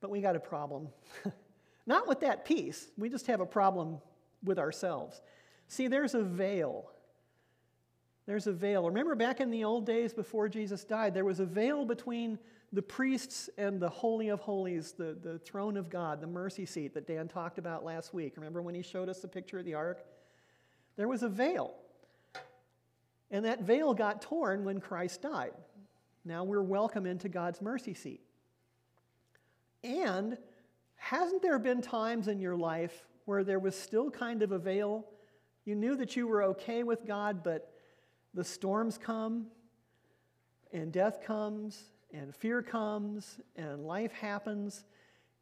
But 0.00 0.10
we 0.10 0.20
got 0.20 0.34
a 0.34 0.40
problem. 0.40 0.88
Not 1.86 2.08
with 2.08 2.18
that 2.20 2.44
peace, 2.44 2.88
we 2.98 3.08
just 3.08 3.28
have 3.28 3.40
a 3.40 3.46
problem 3.46 3.98
with 4.42 4.58
ourselves. 4.58 5.22
See, 5.68 5.86
there's 5.86 6.14
a 6.14 6.22
veil. 6.22 6.90
There's 8.26 8.48
a 8.48 8.52
veil. 8.52 8.86
Remember 8.86 9.14
back 9.14 9.40
in 9.40 9.50
the 9.50 9.64
old 9.64 9.86
days 9.86 10.12
before 10.12 10.48
Jesus 10.48 10.82
died, 10.84 11.14
there 11.14 11.24
was 11.24 11.38
a 11.38 11.46
veil 11.46 11.84
between 11.84 12.38
the 12.72 12.82
priests 12.82 13.48
and 13.56 13.80
the 13.80 13.88
Holy 13.88 14.28
of 14.28 14.40
Holies, 14.40 14.92
the, 14.92 15.16
the 15.22 15.38
throne 15.38 15.76
of 15.76 15.88
God, 15.88 16.20
the 16.20 16.26
mercy 16.26 16.66
seat 16.66 16.92
that 16.94 17.06
Dan 17.06 17.28
talked 17.28 17.58
about 17.58 17.84
last 17.84 18.12
week. 18.12 18.34
Remember 18.36 18.60
when 18.60 18.74
he 18.74 18.82
showed 18.82 19.08
us 19.08 19.20
the 19.20 19.28
picture 19.28 19.60
of 19.60 19.64
the 19.64 19.74
ark? 19.74 20.04
There 20.96 21.06
was 21.06 21.22
a 21.22 21.28
veil. 21.28 21.74
And 23.30 23.44
that 23.44 23.62
veil 23.62 23.94
got 23.94 24.22
torn 24.22 24.64
when 24.64 24.80
Christ 24.80 25.22
died. 25.22 25.52
Now 26.24 26.42
we're 26.42 26.62
welcome 26.62 27.06
into 27.06 27.28
God's 27.28 27.62
mercy 27.62 27.94
seat. 27.94 28.20
And 29.84 30.36
hasn't 30.96 31.42
there 31.42 31.58
been 31.60 31.80
times 31.80 32.26
in 32.26 32.40
your 32.40 32.56
life 32.56 33.06
where 33.26 33.44
there 33.44 33.60
was 33.60 33.76
still 33.76 34.10
kind 34.10 34.42
of 34.42 34.50
a 34.50 34.58
veil? 34.58 35.06
You 35.64 35.76
knew 35.76 35.96
that 35.96 36.16
you 36.16 36.26
were 36.26 36.42
okay 36.42 36.82
with 36.82 37.06
God, 37.06 37.44
but 37.44 37.72
the 38.36 38.44
storms 38.44 38.96
come, 38.96 39.46
and 40.72 40.92
death 40.92 41.24
comes, 41.24 41.82
and 42.12 42.32
fear 42.32 42.62
comes, 42.62 43.40
and 43.56 43.84
life 43.84 44.12
happens, 44.12 44.84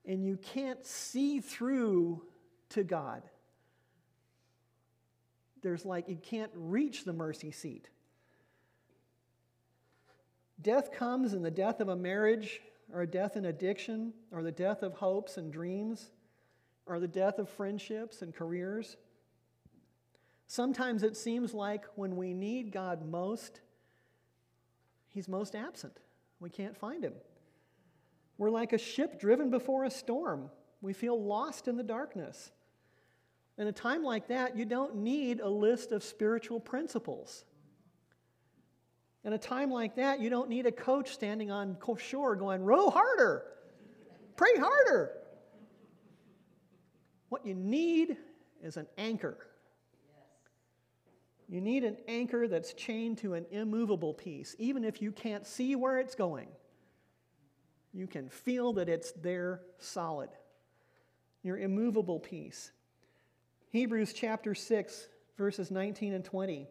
and 0.06 0.24
you 0.24 0.38
can't 0.38 0.86
see 0.86 1.40
through 1.40 2.22
to 2.70 2.82
God 2.82 3.22
there's 5.64 5.86
like, 5.86 6.08
you 6.08 6.18
can't 6.22 6.52
reach 6.54 7.04
the 7.04 7.12
mercy 7.12 7.50
seat. 7.50 7.88
Death 10.60 10.92
comes 10.92 11.32
in 11.32 11.42
the 11.42 11.50
death 11.50 11.80
of 11.80 11.88
a 11.88 11.96
marriage, 11.96 12.60
or 12.92 13.00
a 13.00 13.06
death 13.06 13.36
in 13.36 13.46
addiction, 13.46 14.12
or 14.30 14.42
the 14.42 14.52
death 14.52 14.82
of 14.82 14.92
hopes 14.92 15.38
and 15.38 15.50
dreams, 15.50 16.10
or 16.86 17.00
the 17.00 17.08
death 17.08 17.38
of 17.38 17.48
friendships 17.48 18.20
and 18.20 18.34
careers. 18.34 18.98
Sometimes 20.46 21.02
it 21.02 21.16
seems 21.16 21.54
like 21.54 21.84
when 21.94 22.16
we 22.16 22.34
need 22.34 22.72
God 22.72 23.08
most, 23.08 23.60
He's 25.08 25.28
most 25.28 25.54
absent. 25.54 25.96
We 26.40 26.50
can't 26.50 26.76
find 26.76 27.04
Him. 27.04 27.14
We're 28.36 28.50
like 28.50 28.72
a 28.72 28.78
ship 28.78 29.20
driven 29.20 29.50
before 29.50 29.84
a 29.84 29.90
storm. 29.90 30.50
We 30.80 30.92
feel 30.92 31.22
lost 31.22 31.68
in 31.68 31.76
the 31.76 31.82
darkness. 31.82 32.50
In 33.56 33.68
a 33.68 33.72
time 33.72 34.02
like 34.02 34.28
that, 34.28 34.56
you 34.56 34.64
don't 34.64 34.96
need 34.96 35.40
a 35.40 35.48
list 35.48 35.92
of 35.92 36.02
spiritual 36.02 36.58
principles. 36.58 37.44
In 39.24 39.32
a 39.32 39.38
time 39.38 39.70
like 39.70 39.96
that, 39.96 40.20
you 40.20 40.28
don't 40.28 40.50
need 40.50 40.66
a 40.66 40.72
coach 40.72 41.12
standing 41.14 41.50
on 41.50 41.76
shore 41.98 42.36
going, 42.36 42.62
row 42.62 42.90
harder, 42.90 43.44
pray 44.36 44.56
harder. 44.58 45.12
What 47.28 47.46
you 47.46 47.54
need 47.54 48.16
is 48.62 48.76
an 48.76 48.86
anchor. 48.98 49.38
You 51.48 51.60
need 51.60 51.84
an 51.84 51.96
anchor 52.08 52.48
that's 52.48 52.72
chained 52.72 53.18
to 53.18 53.34
an 53.34 53.46
immovable 53.50 54.14
piece, 54.14 54.56
even 54.58 54.84
if 54.84 55.02
you 55.02 55.12
can't 55.12 55.46
see 55.46 55.76
where 55.76 55.98
it's 55.98 56.14
going. 56.14 56.48
You 57.92 58.06
can 58.06 58.28
feel 58.28 58.72
that 58.74 58.88
it's 58.88 59.12
there 59.12 59.60
solid. 59.78 60.30
Your 61.42 61.58
immovable 61.58 62.18
piece. 62.18 62.72
Hebrews 63.70 64.12
chapter 64.12 64.54
6, 64.54 65.08
verses 65.36 65.70
19 65.70 66.14
and 66.14 66.24
20. 66.24 66.66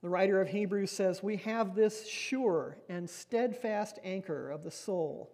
The 0.00 0.08
writer 0.08 0.40
of 0.40 0.48
Hebrews 0.48 0.90
says, 0.90 1.22
We 1.22 1.36
have 1.38 1.74
this 1.74 2.06
sure 2.06 2.78
and 2.88 3.08
steadfast 3.10 3.98
anchor 4.04 4.50
of 4.50 4.62
the 4.62 4.70
soul, 4.70 5.32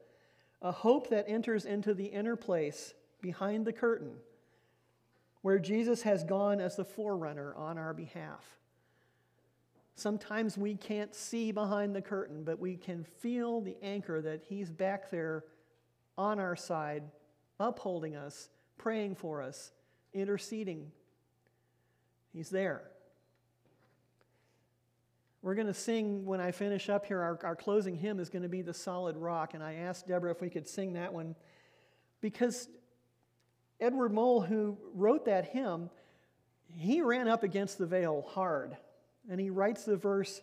a 0.62 0.72
hope 0.72 1.10
that 1.10 1.28
enters 1.28 1.66
into 1.66 1.92
the 1.92 2.06
inner 2.06 2.36
place 2.36 2.94
behind 3.20 3.66
the 3.66 3.72
curtain, 3.72 4.16
where 5.44 5.58
Jesus 5.58 6.00
has 6.00 6.24
gone 6.24 6.58
as 6.58 6.74
the 6.74 6.86
forerunner 6.86 7.54
on 7.54 7.76
our 7.76 7.92
behalf. 7.92 8.42
Sometimes 9.94 10.56
we 10.56 10.74
can't 10.74 11.14
see 11.14 11.52
behind 11.52 11.94
the 11.94 12.00
curtain, 12.00 12.44
but 12.44 12.58
we 12.58 12.78
can 12.78 13.04
feel 13.04 13.60
the 13.60 13.76
anchor 13.82 14.22
that 14.22 14.40
He's 14.48 14.70
back 14.70 15.10
there 15.10 15.44
on 16.16 16.40
our 16.40 16.56
side, 16.56 17.02
upholding 17.60 18.16
us 18.16 18.48
praying 18.78 19.16
for 19.16 19.42
us, 19.42 19.70
interceding. 20.14 20.90
He's 22.32 22.48
there. 22.48 22.80
We're 25.42 25.56
going 25.56 25.66
to 25.66 25.74
sing 25.74 26.24
when 26.24 26.40
I 26.40 26.52
finish 26.52 26.88
up 26.88 27.04
here. 27.04 27.20
Our, 27.20 27.38
our 27.44 27.54
closing 27.54 27.96
hymn 27.96 28.18
is 28.18 28.30
going 28.30 28.44
to 28.44 28.48
be 28.48 28.62
The 28.62 28.72
Solid 28.72 29.18
Rock. 29.18 29.52
And 29.52 29.62
I 29.62 29.74
asked 29.74 30.08
Deborah 30.08 30.30
if 30.30 30.40
we 30.40 30.48
could 30.48 30.66
sing 30.66 30.94
that 30.94 31.12
one 31.12 31.34
because 32.22 32.66
Edward 33.80 34.12
Mote, 34.12 34.46
who 34.46 34.78
wrote 34.94 35.24
that 35.26 35.46
hymn, 35.46 35.90
he 36.76 37.02
ran 37.02 37.28
up 37.28 37.42
against 37.42 37.78
the 37.78 37.86
veil 37.86 38.24
hard. 38.28 38.76
And 39.30 39.40
he 39.40 39.50
writes 39.50 39.84
the 39.84 39.96
verse 39.96 40.40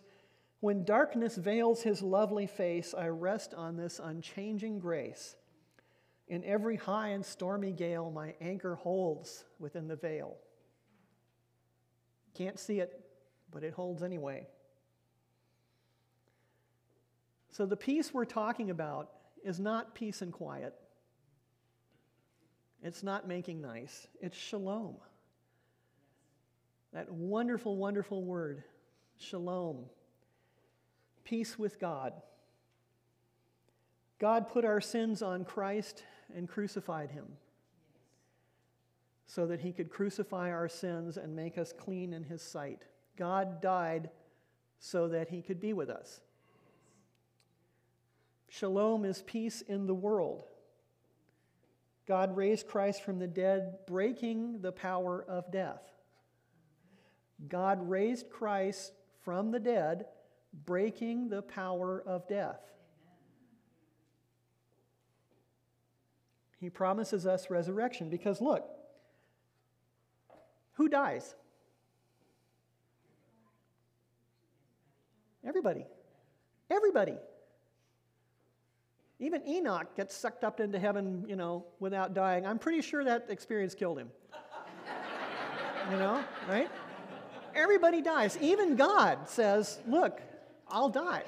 When 0.60 0.84
darkness 0.84 1.36
veils 1.36 1.82
his 1.82 2.02
lovely 2.02 2.46
face, 2.46 2.94
I 2.96 3.08
rest 3.08 3.54
on 3.54 3.76
this 3.76 4.00
unchanging 4.02 4.80
grace. 4.80 5.36
In 6.28 6.44
every 6.44 6.76
high 6.76 7.08
and 7.08 7.24
stormy 7.24 7.72
gale, 7.72 8.10
my 8.10 8.34
anchor 8.40 8.76
holds 8.76 9.44
within 9.58 9.88
the 9.88 9.96
veil. 9.96 10.36
Can't 12.34 12.58
see 12.58 12.80
it, 12.80 13.04
but 13.50 13.62
it 13.62 13.74
holds 13.74 14.02
anyway. 14.02 14.46
So, 17.50 17.66
the 17.66 17.76
peace 17.76 18.14
we're 18.14 18.24
talking 18.24 18.70
about 18.70 19.10
is 19.44 19.60
not 19.60 19.94
peace 19.94 20.22
and 20.22 20.32
quiet. 20.32 20.74
It's 22.82 23.02
not 23.02 23.28
making 23.28 23.60
nice. 23.60 24.08
It's 24.20 24.36
shalom. 24.36 24.96
That 26.92 27.10
wonderful, 27.10 27.76
wonderful 27.76 28.22
word, 28.22 28.64
shalom. 29.18 29.86
Peace 31.24 31.58
with 31.58 31.78
God. 31.78 32.12
God 34.18 34.48
put 34.48 34.64
our 34.64 34.80
sins 34.80 35.22
on 35.22 35.44
Christ 35.44 36.04
and 36.36 36.48
crucified 36.48 37.10
him 37.10 37.26
so 39.26 39.46
that 39.46 39.60
he 39.60 39.72
could 39.72 39.88
crucify 39.88 40.50
our 40.50 40.68
sins 40.68 41.16
and 41.16 41.34
make 41.34 41.56
us 41.56 41.72
clean 41.72 42.12
in 42.12 42.24
his 42.24 42.42
sight. 42.42 42.82
God 43.16 43.60
died 43.62 44.10
so 44.78 45.08
that 45.08 45.28
he 45.28 45.40
could 45.40 45.60
be 45.60 45.72
with 45.72 45.88
us. 45.88 46.20
Shalom 48.48 49.04
is 49.04 49.22
peace 49.22 49.62
in 49.62 49.86
the 49.86 49.94
world. 49.94 50.44
God 52.06 52.36
raised 52.36 52.66
Christ 52.66 53.02
from 53.02 53.18
the 53.18 53.26
dead, 53.26 53.78
breaking 53.86 54.60
the 54.60 54.72
power 54.72 55.24
of 55.28 55.50
death. 55.52 55.82
God 57.48 57.88
raised 57.88 58.30
Christ 58.30 58.92
from 59.24 59.50
the 59.50 59.60
dead, 59.60 60.06
breaking 60.64 61.28
the 61.28 61.42
power 61.42 62.02
of 62.06 62.26
death. 62.28 62.60
He 66.58 66.70
promises 66.70 67.26
us 67.26 67.50
resurrection 67.50 68.08
because 68.08 68.40
look, 68.40 68.64
who 70.74 70.88
dies? 70.88 71.34
Everybody. 75.44 75.86
Everybody. 76.70 77.16
Even 79.22 79.46
Enoch 79.46 79.86
gets 79.94 80.16
sucked 80.16 80.42
up 80.42 80.58
into 80.58 80.80
heaven, 80.80 81.24
you 81.28 81.36
know, 81.36 81.64
without 81.78 82.12
dying. 82.12 82.44
I'm 82.44 82.58
pretty 82.58 82.82
sure 82.82 83.04
that 83.04 83.26
experience 83.28 83.72
killed 83.72 83.96
him. 83.96 84.10
you 85.92 85.96
know, 85.96 86.24
right? 86.48 86.68
Everybody 87.54 88.02
dies. 88.02 88.36
Even 88.40 88.74
God 88.74 89.28
says, 89.28 89.78
Look, 89.86 90.20
I'll 90.66 90.88
die. 90.88 91.22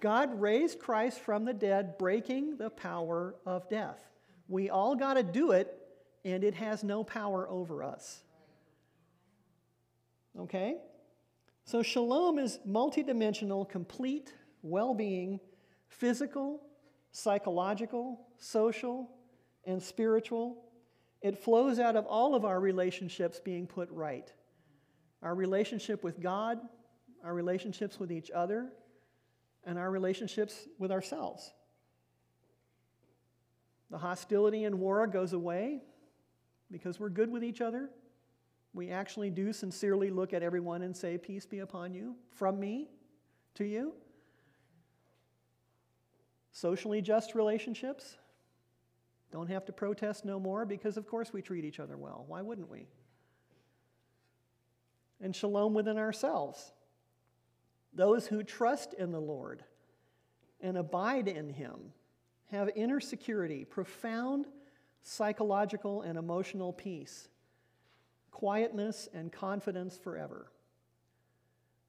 God 0.00 0.38
raised 0.38 0.78
Christ 0.78 1.20
from 1.20 1.46
the 1.46 1.54
dead, 1.54 1.96
breaking 1.96 2.58
the 2.58 2.68
power 2.68 3.34
of 3.46 3.66
death. 3.70 3.98
We 4.48 4.68
all 4.68 4.94
got 4.94 5.14
to 5.14 5.22
do 5.22 5.52
it, 5.52 5.74
and 6.26 6.44
it 6.44 6.52
has 6.56 6.84
no 6.84 7.02
power 7.02 7.48
over 7.48 7.82
us. 7.82 8.22
Okay? 10.38 10.76
So, 11.64 11.82
shalom 11.82 12.38
is 12.38 12.58
multidimensional, 12.68 13.66
complete 13.66 14.34
well 14.64 14.94
being, 14.94 15.38
physical, 15.86 16.60
psychological, 17.12 18.26
social, 18.38 19.10
and 19.64 19.80
spiritual. 19.80 20.64
It 21.22 21.38
flows 21.38 21.78
out 21.78 21.94
of 21.94 22.06
all 22.06 22.34
of 22.34 22.44
our 22.44 22.58
relationships 22.58 23.38
being 23.38 23.66
put 23.66 23.88
right 23.90 24.30
our 25.22 25.34
relationship 25.34 26.04
with 26.04 26.20
God, 26.20 26.58
our 27.24 27.32
relationships 27.32 27.98
with 27.98 28.12
each 28.12 28.30
other, 28.30 28.68
and 29.64 29.78
our 29.78 29.90
relationships 29.90 30.68
with 30.78 30.92
ourselves. 30.92 31.50
The 33.90 33.96
hostility 33.96 34.64
and 34.64 34.78
war 34.78 35.06
goes 35.06 35.32
away 35.32 35.80
because 36.70 37.00
we're 37.00 37.08
good 37.08 37.30
with 37.30 37.42
each 37.42 37.62
other. 37.62 37.88
We 38.74 38.90
actually 38.90 39.30
do 39.30 39.54
sincerely 39.54 40.10
look 40.10 40.34
at 40.34 40.42
everyone 40.42 40.82
and 40.82 40.94
say, 40.94 41.16
Peace 41.16 41.46
be 41.46 41.60
upon 41.60 41.94
you, 41.94 42.16
from 42.34 42.60
me 42.60 42.90
to 43.54 43.64
you. 43.64 43.94
Socially 46.54 47.02
just 47.02 47.34
relationships 47.34 48.16
don't 49.32 49.50
have 49.50 49.64
to 49.64 49.72
protest 49.72 50.24
no 50.24 50.38
more 50.38 50.64
because, 50.64 50.96
of 50.96 51.04
course, 51.04 51.32
we 51.32 51.42
treat 51.42 51.64
each 51.64 51.80
other 51.80 51.96
well. 51.96 52.24
Why 52.28 52.42
wouldn't 52.42 52.70
we? 52.70 52.86
And 55.20 55.34
shalom 55.34 55.74
within 55.74 55.98
ourselves. 55.98 56.70
Those 57.92 58.28
who 58.28 58.44
trust 58.44 58.94
in 58.94 59.10
the 59.10 59.20
Lord 59.20 59.64
and 60.60 60.78
abide 60.78 61.26
in 61.26 61.50
Him 61.50 61.92
have 62.52 62.70
inner 62.76 63.00
security, 63.00 63.64
profound 63.64 64.46
psychological 65.02 66.02
and 66.02 66.16
emotional 66.16 66.72
peace, 66.72 67.26
quietness 68.30 69.08
and 69.12 69.32
confidence 69.32 69.98
forever. 69.98 70.52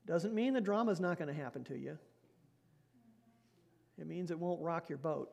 Doesn't 0.07 0.33
mean 0.33 0.53
the 0.53 0.61
drama 0.61 0.91
is 0.91 0.99
not 0.99 1.19
going 1.19 1.27
to 1.27 1.39
happen 1.39 1.63
to 1.65 1.77
you. 1.77 1.99
It 3.99 4.07
means 4.07 4.31
it 4.31 4.39
won't 4.39 4.61
rock 4.61 4.89
your 4.89 4.97
boat. 4.97 5.31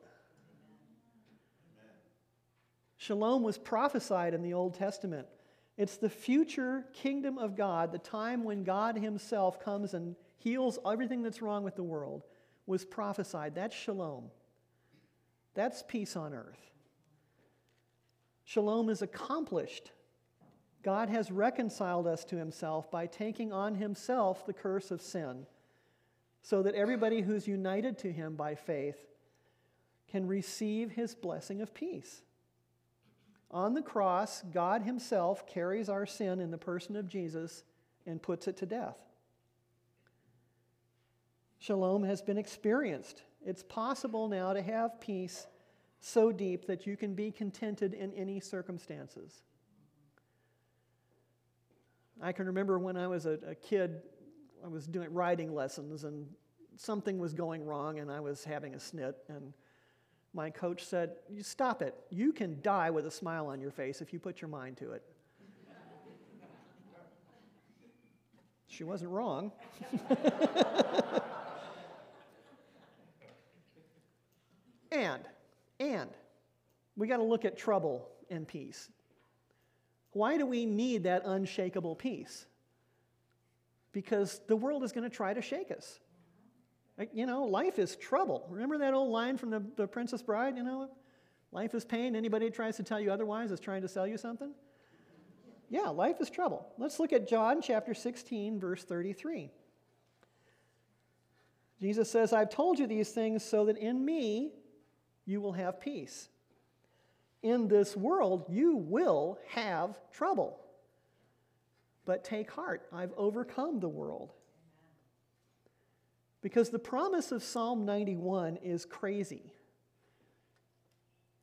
Shalom 2.96 3.42
was 3.42 3.58
prophesied 3.58 4.32
in 4.32 4.42
the 4.42 4.54
Old 4.54 4.74
Testament. 4.74 5.26
It's 5.76 5.96
the 5.96 6.08
future 6.08 6.84
kingdom 6.92 7.38
of 7.38 7.56
God, 7.56 7.90
the 7.90 7.98
time 7.98 8.44
when 8.44 8.62
God 8.62 8.96
Himself 8.96 9.58
comes 9.58 9.94
and 9.94 10.14
heals 10.38 10.78
everything 10.88 11.22
that's 11.22 11.42
wrong 11.42 11.64
with 11.64 11.74
the 11.74 11.82
world, 11.82 12.22
was 12.66 12.84
prophesied. 12.84 13.54
That's 13.54 13.74
shalom. 13.74 14.30
That's 15.54 15.82
peace 15.82 16.14
on 16.14 16.32
earth. 16.32 16.70
Shalom 18.44 18.88
is 18.88 19.02
accomplished. 19.02 19.90
God 20.82 21.08
has 21.08 21.30
reconciled 21.32 22.06
us 22.06 22.24
to 22.26 22.36
Himself 22.36 22.90
by 22.90 23.06
taking 23.06 23.52
on 23.52 23.74
Himself 23.74 24.46
the 24.46 24.52
curse 24.52 24.90
of 24.90 25.00
sin 25.00 25.46
so 26.42 26.62
that 26.62 26.74
everybody 26.74 27.20
who's 27.20 27.46
united 27.46 27.96
to 27.98 28.12
him 28.12 28.34
by 28.34 28.54
faith 28.54 29.06
can 30.10 30.26
receive 30.26 30.90
his 30.90 31.14
blessing 31.14 31.62
of 31.62 31.72
peace. 31.72 32.22
On 33.50 33.74
the 33.74 33.82
cross, 33.82 34.42
God 34.52 34.82
himself 34.82 35.46
carries 35.46 35.88
our 35.88 36.04
sin 36.04 36.40
in 36.40 36.50
the 36.50 36.58
person 36.58 36.96
of 36.96 37.08
Jesus 37.08 37.62
and 38.06 38.20
puts 38.20 38.48
it 38.48 38.56
to 38.58 38.66
death. 38.66 38.96
Shalom 41.58 42.02
has 42.02 42.20
been 42.20 42.38
experienced. 42.38 43.22
It's 43.44 43.62
possible 43.62 44.28
now 44.28 44.52
to 44.52 44.62
have 44.62 45.00
peace 45.00 45.46
so 46.00 46.32
deep 46.32 46.66
that 46.66 46.86
you 46.86 46.96
can 46.96 47.14
be 47.14 47.30
contented 47.30 47.94
in 47.94 48.12
any 48.14 48.40
circumstances. 48.40 49.42
I 52.20 52.32
can 52.32 52.46
remember 52.46 52.78
when 52.78 52.96
I 52.96 53.06
was 53.06 53.26
a, 53.26 53.38
a 53.46 53.54
kid 53.54 54.02
I 54.64 54.68
was 54.68 54.86
doing 54.86 55.12
writing 55.12 55.54
lessons 55.54 56.04
and 56.04 56.26
something 56.76 57.18
was 57.18 57.34
going 57.34 57.64
wrong 57.64 57.98
and 57.98 58.10
I 58.10 58.20
was 58.20 58.44
having 58.44 58.74
a 58.74 58.78
snit 58.78 59.14
and 59.28 59.52
my 60.34 60.48
coach 60.48 60.84
said, 60.84 61.16
"You 61.28 61.42
stop 61.42 61.82
it. 61.82 61.94
You 62.10 62.32
can 62.32 62.62
die 62.62 62.90
with 62.90 63.06
a 63.06 63.10
smile 63.10 63.48
on 63.48 63.60
your 63.60 63.70
face 63.70 64.00
if 64.00 64.14
you 64.14 64.18
put 64.18 64.40
your 64.40 64.48
mind 64.48 64.78
to 64.78 64.92
it." 64.92 65.02
she 68.66 68.84
wasn't 68.84 69.10
wrong. 69.10 69.52
and 74.90 75.22
and 75.78 76.10
we 76.96 77.06
got 77.06 77.18
to 77.18 77.22
look 77.22 77.44
at 77.44 77.58
trouble 77.58 78.08
and 78.30 78.48
peace. 78.48 78.88
Why 80.12 80.38
do 80.38 80.46
we 80.46 80.64
need 80.64 81.04
that 81.04 81.22
unshakable 81.24 81.96
peace? 81.96 82.46
Because 83.92 84.40
the 84.48 84.56
world 84.56 84.82
is 84.82 84.92
going 84.92 85.08
to 85.08 85.14
try 85.14 85.34
to 85.34 85.42
shake 85.42 85.70
us. 85.70 86.00
You 87.12 87.26
know, 87.26 87.44
life 87.44 87.78
is 87.78 87.96
trouble. 87.96 88.46
Remember 88.50 88.78
that 88.78 88.94
old 88.94 89.10
line 89.10 89.36
from 89.36 89.50
the, 89.50 89.62
the 89.76 89.86
Princess 89.86 90.22
Bride? 90.22 90.56
You 90.56 90.62
know, 90.62 90.90
life 91.50 91.74
is 91.74 91.84
pain. 91.84 92.14
Anybody 92.14 92.46
who 92.46 92.52
tries 92.52 92.76
to 92.76 92.82
tell 92.82 93.00
you 93.00 93.10
otherwise 93.10 93.50
is 93.50 93.60
trying 93.60 93.82
to 93.82 93.88
sell 93.88 94.06
you 94.06 94.16
something. 94.16 94.52
Yeah, 95.68 95.88
life 95.88 96.20
is 96.20 96.28
trouble. 96.28 96.66
Let's 96.76 97.00
look 97.00 97.12
at 97.12 97.26
John 97.26 97.62
chapter 97.62 97.94
16, 97.94 98.60
verse 98.60 98.84
33. 98.84 99.50
Jesus 101.80 102.10
says, 102.10 102.32
I've 102.32 102.50
told 102.50 102.78
you 102.78 102.86
these 102.86 103.10
things 103.10 103.42
so 103.42 103.64
that 103.64 103.78
in 103.78 104.04
me 104.04 104.52
you 105.24 105.40
will 105.40 105.52
have 105.52 105.80
peace. 105.80 106.28
In 107.42 107.68
this 107.68 107.96
world 107.96 108.46
you 108.48 108.76
will 108.76 109.38
have 109.48 109.98
trouble. 110.12 110.61
But 112.04 112.24
take 112.24 112.50
heart, 112.50 112.86
I've 112.92 113.12
overcome 113.16 113.80
the 113.80 113.88
world. 113.88 114.32
Because 116.40 116.70
the 116.70 116.78
promise 116.78 117.30
of 117.30 117.42
Psalm 117.42 117.84
91 117.84 118.56
is 118.56 118.84
crazy. 118.84 119.52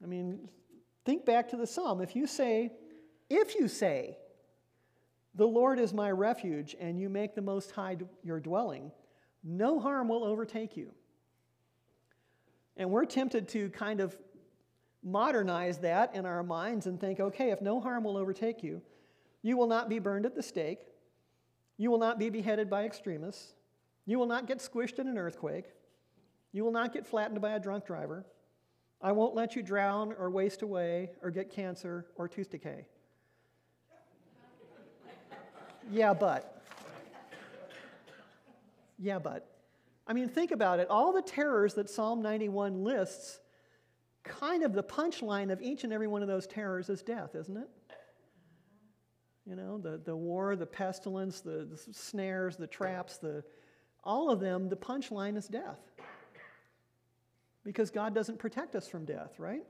I 0.03 0.07
mean, 0.07 0.49
think 1.05 1.25
back 1.25 1.49
to 1.49 1.57
the 1.57 1.67
psalm. 1.67 2.01
If 2.01 2.15
you 2.15 2.27
say, 2.27 2.71
if 3.29 3.55
you 3.55 3.67
say, 3.67 4.17
the 5.35 5.47
Lord 5.47 5.79
is 5.79 5.93
my 5.93 6.11
refuge, 6.11 6.75
and 6.79 6.99
you 6.99 7.07
make 7.07 7.35
the 7.35 7.41
Most 7.41 7.71
High 7.71 7.97
your 8.23 8.39
dwelling, 8.39 8.91
no 9.43 9.79
harm 9.79 10.09
will 10.09 10.23
overtake 10.23 10.75
you. 10.75 10.91
And 12.75 12.89
we're 12.89 13.05
tempted 13.05 13.47
to 13.49 13.69
kind 13.69 14.01
of 14.01 14.17
modernize 15.03 15.77
that 15.79 16.15
in 16.15 16.25
our 16.25 16.43
minds 16.43 16.87
and 16.87 16.99
think, 16.99 17.19
okay, 17.19 17.51
if 17.51 17.61
no 17.61 17.79
harm 17.79 18.03
will 18.03 18.17
overtake 18.17 18.63
you, 18.63 18.81
you 19.41 19.57
will 19.57 19.67
not 19.67 19.89
be 19.89 19.99
burned 19.99 20.25
at 20.25 20.35
the 20.35 20.43
stake. 20.43 20.79
You 21.77 21.91
will 21.91 21.97
not 21.97 22.19
be 22.19 22.29
beheaded 22.29 22.69
by 22.69 22.83
extremists. 22.83 23.53
You 24.05 24.19
will 24.19 24.25
not 24.25 24.47
get 24.47 24.59
squished 24.59 24.99
in 24.99 25.07
an 25.07 25.17
earthquake. 25.17 25.65
You 26.51 26.63
will 26.63 26.71
not 26.71 26.93
get 26.93 27.05
flattened 27.05 27.39
by 27.41 27.51
a 27.51 27.59
drunk 27.59 27.85
driver. 27.85 28.25
I 29.01 29.11
won't 29.13 29.35
let 29.35 29.55
you 29.55 29.63
drown 29.63 30.13
or 30.19 30.29
waste 30.29 30.61
away 30.61 31.11
or 31.21 31.31
get 31.31 31.49
cancer 31.49 32.07
or 32.15 32.27
tooth 32.27 32.49
decay. 32.49 32.85
yeah, 35.89 36.13
but. 36.13 36.61
Yeah, 38.97 39.19
but. 39.19 39.47
I 40.05 40.13
mean, 40.13 40.27
think 40.27 40.51
about 40.51 40.79
it. 40.79 40.89
All 40.89 41.13
the 41.13 41.21
terrors 41.21 41.75
that 41.75 41.89
Psalm 41.89 42.21
91 42.21 42.83
lists, 42.83 43.39
kind 44.23 44.63
of 44.63 44.73
the 44.73 44.83
punchline 44.83 45.51
of 45.51 45.61
each 45.61 45.83
and 45.83 45.93
every 45.93 46.07
one 46.07 46.21
of 46.21 46.27
those 46.27 46.47
terrors 46.47 46.89
is 46.89 47.01
death, 47.01 47.35
isn't 47.35 47.55
it? 47.55 47.69
You 49.49 49.55
know, 49.55 49.79
the, 49.79 49.97
the 49.97 50.15
war, 50.15 50.55
the 50.55 50.67
pestilence, 50.67 51.41
the, 51.41 51.67
the 51.71 51.93
snares, 51.93 52.55
the 52.55 52.67
traps, 52.67 53.17
the, 53.17 53.43
all 54.03 54.29
of 54.29 54.39
them, 54.39 54.69
the 54.69 54.75
punchline 54.75 55.35
is 55.35 55.47
death. 55.47 55.79
Because 57.63 57.89
God 57.89 58.13
doesn't 58.13 58.37
protect 58.37 58.75
us 58.75 58.87
from 58.87 59.05
death, 59.05 59.39
right? 59.39 59.63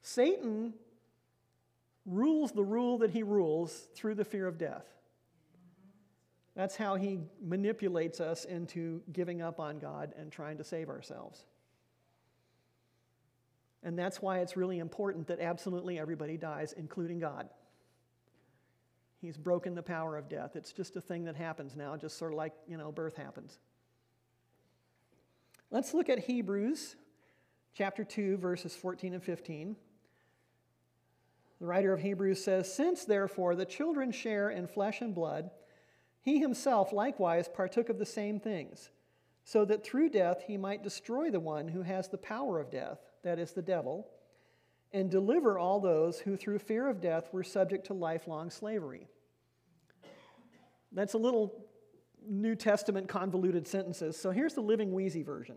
Satan 0.00 0.74
rules 2.06 2.52
the 2.52 2.62
rule 2.62 2.98
that 2.98 3.10
he 3.10 3.24
rules 3.24 3.88
through 3.96 4.14
the 4.14 4.24
fear 4.24 4.46
of 4.46 4.56
death. 4.56 4.86
That's 6.54 6.76
how 6.76 6.94
he 6.94 7.18
manipulates 7.42 8.20
us 8.20 8.44
into 8.44 9.02
giving 9.12 9.42
up 9.42 9.58
on 9.58 9.80
God 9.80 10.14
and 10.16 10.30
trying 10.30 10.58
to 10.58 10.64
save 10.64 10.88
ourselves. 10.88 11.44
And 13.86 13.96
that's 13.96 14.20
why 14.20 14.40
it's 14.40 14.56
really 14.56 14.80
important 14.80 15.28
that 15.28 15.38
absolutely 15.38 15.96
everybody 15.96 16.36
dies, 16.36 16.74
including 16.76 17.20
God. 17.20 17.48
He's 19.20 19.36
broken 19.36 19.76
the 19.76 19.82
power 19.82 20.16
of 20.16 20.28
death. 20.28 20.56
It's 20.56 20.72
just 20.72 20.96
a 20.96 21.00
thing 21.00 21.24
that 21.26 21.36
happens 21.36 21.76
now, 21.76 21.96
just 21.96 22.18
sort 22.18 22.32
of 22.32 22.36
like, 22.36 22.52
you 22.66 22.76
know, 22.76 22.90
birth 22.90 23.16
happens. 23.16 23.60
Let's 25.70 25.94
look 25.94 26.08
at 26.08 26.18
Hebrews 26.18 26.96
chapter 27.74 28.02
2, 28.02 28.38
verses 28.38 28.74
14 28.74 29.14
and 29.14 29.22
15. 29.22 29.76
The 31.60 31.66
writer 31.66 31.92
of 31.92 32.00
Hebrews 32.00 32.42
says, 32.42 32.74
Since 32.74 33.04
therefore 33.04 33.54
the 33.54 33.64
children 33.64 34.10
share 34.10 34.50
in 34.50 34.66
flesh 34.66 35.00
and 35.00 35.14
blood, 35.14 35.52
he 36.20 36.40
himself 36.40 36.92
likewise 36.92 37.46
partook 37.46 37.88
of 37.88 38.00
the 38.00 38.04
same 38.04 38.40
things, 38.40 38.90
so 39.44 39.64
that 39.64 39.84
through 39.84 40.08
death 40.08 40.42
he 40.48 40.56
might 40.56 40.82
destroy 40.82 41.30
the 41.30 41.38
one 41.38 41.68
who 41.68 41.82
has 41.82 42.08
the 42.08 42.18
power 42.18 42.58
of 42.58 42.72
death 42.72 42.98
that 43.22 43.38
is 43.38 43.52
the 43.52 43.62
devil, 43.62 44.08
and 44.92 45.10
deliver 45.10 45.58
all 45.58 45.80
those 45.80 46.18
who 46.20 46.36
through 46.36 46.58
fear 46.58 46.88
of 46.88 47.00
death 47.00 47.28
were 47.32 47.44
subject 47.44 47.86
to 47.86 47.94
lifelong 47.94 48.50
slavery. 48.50 49.08
That's 50.92 51.14
a 51.14 51.18
little 51.18 51.66
New 52.28 52.54
Testament 52.54 53.08
convoluted 53.08 53.66
sentences. 53.66 54.16
So 54.16 54.30
here's 54.30 54.54
the 54.54 54.60
Living 54.60 54.92
Wheezy 54.92 55.22
version. 55.22 55.56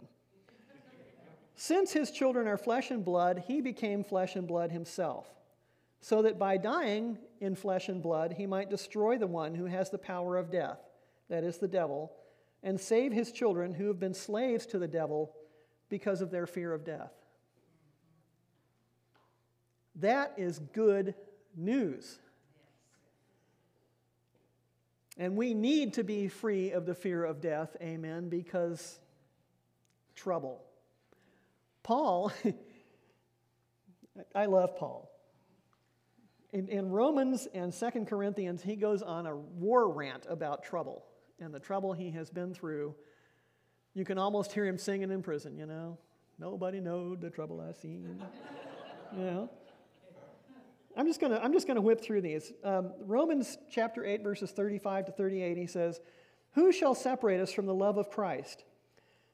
Since 1.56 1.92
his 1.92 2.12
children 2.12 2.48
are 2.48 2.58
flesh 2.58 2.90
and 2.90 3.04
blood, 3.04 3.44
he 3.48 3.60
became 3.60 4.04
flesh 4.04 4.36
and 4.36 4.48
blood 4.48 4.72
himself, 4.72 5.28
so 6.00 6.22
that 6.22 6.40
by 6.40 6.58
dying 6.58 7.18
in 7.42 7.56
flesh 7.56 7.90
and 7.90 8.02
blood, 8.02 8.34
he 8.38 8.46
might 8.46 8.70
destroy 8.70 9.18
the 9.18 9.28
one 9.28 9.56
who 9.56 9.66
has 9.66 9.90
the 9.90 9.98
power 9.98 10.38
of 10.38 10.52
death, 10.52 10.80
that 11.30 11.44
is 11.44 11.58
the 11.58 11.68
devil, 11.68 12.14
and 12.64 12.80
save 12.80 13.12
his 13.12 13.32
children 13.32 13.74
who 13.74 13.88
have 13.88 14.00
been 14.00 14.14
slaves 14.14 14.66
to 14.68 14.80
the 14.80 14.88
devil 14.88 15.36
because 15.90 16.22
of 16.22 16.32
their 16.32 16.48
fear 16.48 16.74
of 16.74 16.86
death. 16.86 17.12
That 20.00 20.34
is 20.38 20.60
good 20.60 21.16
news. 21.56 22.20
And 25.18 25.36
we 25.36 25.54
need 25.54 25.96
to 25.96 26.04
be 26.04 26.30
free 26.30 26.72
of 26.72 26.86
the 26.86 26.96
fear 26.96 27.26
of 27.26 27.42
death, 27.42 27.76
amen, 27.82 28.30
because 28.30 29.00
trouble. 30.16 30.64
Paul, 31.84 32.32
I 34.36 34.46
love 34.46 34.78
Paul. 34.78 35.12
In, 36.54 36.70
in 36.70 36.90
Romans 36.90 37.48
and 37.54 37.74
Second 37.74 38.08
Corinthians, 38.08 38.62
he 38.62 38.76
goes 38.76 39.02
on 39.02 39.28
a 39.28 39.36
war 39.36 39.92
rant 39.92 40.26
about 40.30 40.64
trouble 40.64 41.04
and 41.40 41.54
the 41.54 41.60
trouble 41.60 41.94
he 41.94 42.12
has 42.12 42.30
been 42.30 42.54
through. 42.54 42.96
You 43.94 44.06
can 44.06 44.18
almost 44.18 44.52
hear 44.52 44.66
him 44.66 44.78
singing 44.78 45.12
in 45.12 45.22
prison, 45.22 45.58
you 45.58 45.66
know. 45.66 45.98
Nobody 46.38 46.80
knowed 46.80 47.22
the 47.22 47.30
trouble 47.30 47.60
I 47.60 47.74
seen. 47.74 48.22
you 49.18 49.24
know. 49.24 49.50
I'm 50.98 51.08
just 51.08 51.20
gonna 51.20 51.40
I'm 51.42 51.54
just 51.54 51.68
gonna 51.68 51.82
whip 51.82 52.02
through 52.02 52.22
these. 52.22 52.52
Um, 52.64 52.92
Romans 53.00 53.58
chapter 53.72 54.06
8, 54.06 54.24
verses 54.24 54.52
35 54.52 55.06
to 55.06 55.12
38, 55.12 55.58
he 55.58 55.68
says, 55.68 56.02
Who 56.54 56.72
shall 56.72 56.96
separate 56.96 57.40
us 57.40 57.52
from 57.52 57.66
the 57.66 57.74
love 57.74 57.98
of 57.98 58.10
Christ? 58.10 58.64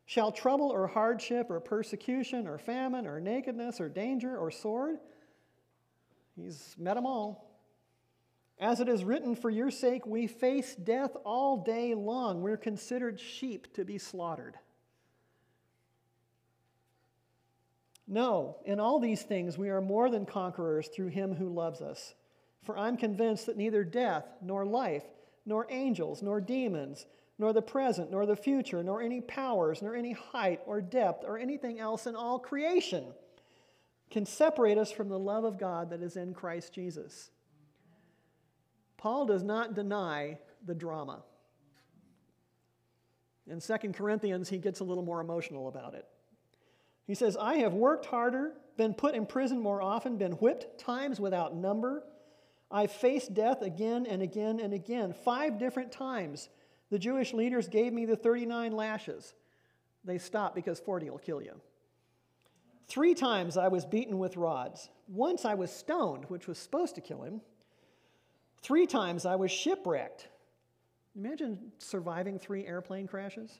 Shall 0.05 0.31
trouble 0.31 0.69
or 0.69 0.85
hardship 0.85 1.49
or 1.49 1.59
persecution 1.59 2.47
or 2.47 2.57
famine 2.57 3.07
or 3.07 3.19
nakedness 3.19 3.81
or 3.81 3.89
danger 3.89 4.37
or 4.37 4.51
sword? 4.51 4.97
He's 6.35 6.75
met 6.77 6.95
them 6.95 7.05
all. 7.05 7.45
As 8.59 8.79
it 8.79 8.87
is 8.87 9.03
written, 9.03 9.35
for 9.35 9.49
your 9.49 9.71
sake 9.71 10.05
we 10.05 10.27
face 10.27 10.75
death 10.75 11.15
all 11.25 11.57
day 11.57 11.95
long. 11.95 12.41
We're 12.41 12.57
considered 12.57 13.19
sheep 13.19 13.73
to 13.73 13.83
be 13.83 13.97
slaughtered. 13.97 14.55
No, 18.07 18.57
in 18.65 18.79
all 18.79 18.99
these 18.99 19.23
things 19.23 19.57
we 19.57 19.69
are 19.69 19.81
more 19.81 20.09
than 20.09 20.25
conquerors 20.25 20.87
through 20.87 21.07
him 21.07 21.33
who 21.33 21.49
loves 21.49 21.81
us. 21.81 22.13
For 22.63 22.77
I'm 22.77 22.97
convinced 22.97 23.45
that 23.45 23.57
neither 23.57 23.83
death, 23.83 24.25
nor 24.41 24.65
life, 24.65 25.03
nor 25.45 25.67
angels, 25.69 26.21
nor 26.21 26.41
demons, 26.41 27.05
nor 27.37 27.53
the 27.53 27.61
present, 27.61 28.11
nor 28.11 28.25
the 28.25 28.35
future, 28.35 28.83
nor 28.83 29.01
any 29.01 29.21
powers, 29.21 29.81
nor 29.81 29.95
any 29.95 30.13
height 30.13 30.61
or 30.65 30.81
depth, 30.81 31.23
or 31.25 31.37
anything 31.37 31.79
else 31.79 32.07
in 32.07 32.15
all 32.15 32.39
creation 32.39 33.05
can 34.09 34.25
separate 34.25 34.77
us 34.77 34.91
from 34.91 35.09
the 35.09 35.19
love 35.19 35.43
of 35.43 35.59
God 35.59 35.89
that 35.89 36.01
is 36.01 36.15
in 36.15 36.33
Christ 36.33 36.73
Jesus. 36.73 37.31
Paul 38.97 39.25
does 39.25 39.43
not 39.43 39.75
deny 39.75 40.37
the 40.65 40.75
drama. 40.75 41.23
In 43.47 43.59
2 43.59 43.77
Corinthians, 43.93 44.49
he 44.49 44.57
gets 44.57 44.79
a 44.79 44.83
little 44.83 45.03
more 45.03 45.21
emotional 45.21 45.67
about 45.67 45.93
it. 45.93 46.07
He 47.05 47.15
says, 47.15 47.37
I 47.37 47.55
have 47.57 47.73
worked 47.73 48.07
harder, 48.07 48.53
been 48.77 48.93
put 48.93 49.15
in 49.15 49.25
prison 49.25 49.59
more 49.59 49.81
often, 49.81 50.17
been 50.17 50.33
whipped 50.33 50.79
times 50.79 51.19
without 51.19 51.55
number. 51.55 52.03
I've 52.71 52.91
faced 52.91 53.33
death 53.33 53.61
again 53.61 54.05
and 54.05 54.21
again 54.21 54.59
and 54.59 54.73
again. 54.73 55.13
Five 55.13 55.59
different 55.59 55.91
times, 55.91 56.49
the 56.89 56.99
Jewish 56.99 57.33
leaders 57.33 57.67
gave 57.67 57.93
me 57.93 58.05
the 58.05 58.15
39 58.15 58.71
lashes. 58.71 59.33
They 60.03 60.17
stopped 60.17 60.55
because 60.55 60.79
40 60.79 61.09
will 61.09 61.17
kill 61.17 61.41
you. 61.41 61.53
Three 62.87 63.15
times 63.15 63.57
I 63.57 63.67
was 63.67 63.85
beaten 63.85 64.19
with 64.19 64.37
rods. 64.37 64.89
Once 65.07 65.45
I 65.45 65.55
was 65.55 65.71
stoned, 65.71 66.25
which 66.25 66.47
was 66.47 66.57
supposed 66.57 66.95
to 66.95 67.01
kill 67.01 67.23
him. 67.23 67.41
Three 68.61 68.85
times 68.85 69.25
I 69.25 69.35
was 69.35 69.51
shipwrecked. 69.51 70.27
Imagine 71.15 71.71
surviving 71.77 72.37
three 72.37 72.65
airplane 72.65 73.07
crashes. 73.07 73.59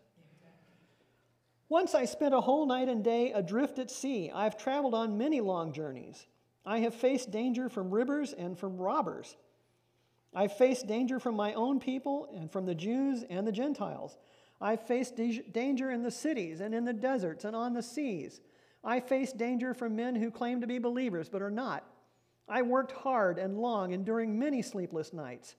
Once 1.67 1.95
I 1.95 2.05
spent 2.05 2.33
a 2.33 2.41
whole 2.41 2.65
night 2.67 2.89
and 2.89 3.03
day 3.03 3.31
adrift 3.31 3.79
at 3.79 3.89
sea. 3.89 4.31
I've 4.33 4.57
traveled 4.57 4.93
on 4.93 5.17
many 5.17 5.41
long 5.41 5.73
journeys. 5.73 6.27
I 6.65 6.79
have 6.79 6.93
faced 6.93 7.31
danger 7.31 7.69
from 7.69 7.91
rivers 7.91 8.33
and 8.33 8.57
from 8.57 8.77
robbers. 8.77 9.35
I've 10.33 10.57
faced 10.57 10.87
danger 10.87 11.19
from 11.19 11.35
my 11.35 11.53
own 11.53 11.79
people 11.79 12.29
and 12.35 12.51
from 12.51 12.65
the 12.65 12.75
Jews 12.75 13.23
and 13.29 13.47
the 13.47 13.51
Gentiles. 13.51 14.17
I've 14.61 14.85
faced 14.85 15.15
danger 15.15 15.91
in 15.91 16.03
the 16.03 16.11
cities 16.11 16.59
and 16.61 16.73
in 16.73 16.85
the 16.85 16.93
deserts 16.93 17.45
and 17.45 17.55
on 17.55 17.73
the 17.73 17.83
seas. 17.83 18.41
I 18.83 18.99
faced 18.99 19.37
danger 19.37 19.73
from 19.73 19.95
men 19.95 20.15
who 20.15 20.29
claim 20.29 20.61
to 20.61 20.67
be 20.67 20.77
believers 20.77 21.29
but 21.29 21.41
are 21.41 21.51
not. 21.51 21.83
I 22.47 22.61
worked 22.61 22.91
hard 22.91 23.39
and 23.39 23.57
long, 23.57 23.91
enduring 23.91 24.37
many 24.37 24.61
sleepless 24.61 25.13
nights. 25.13 25.55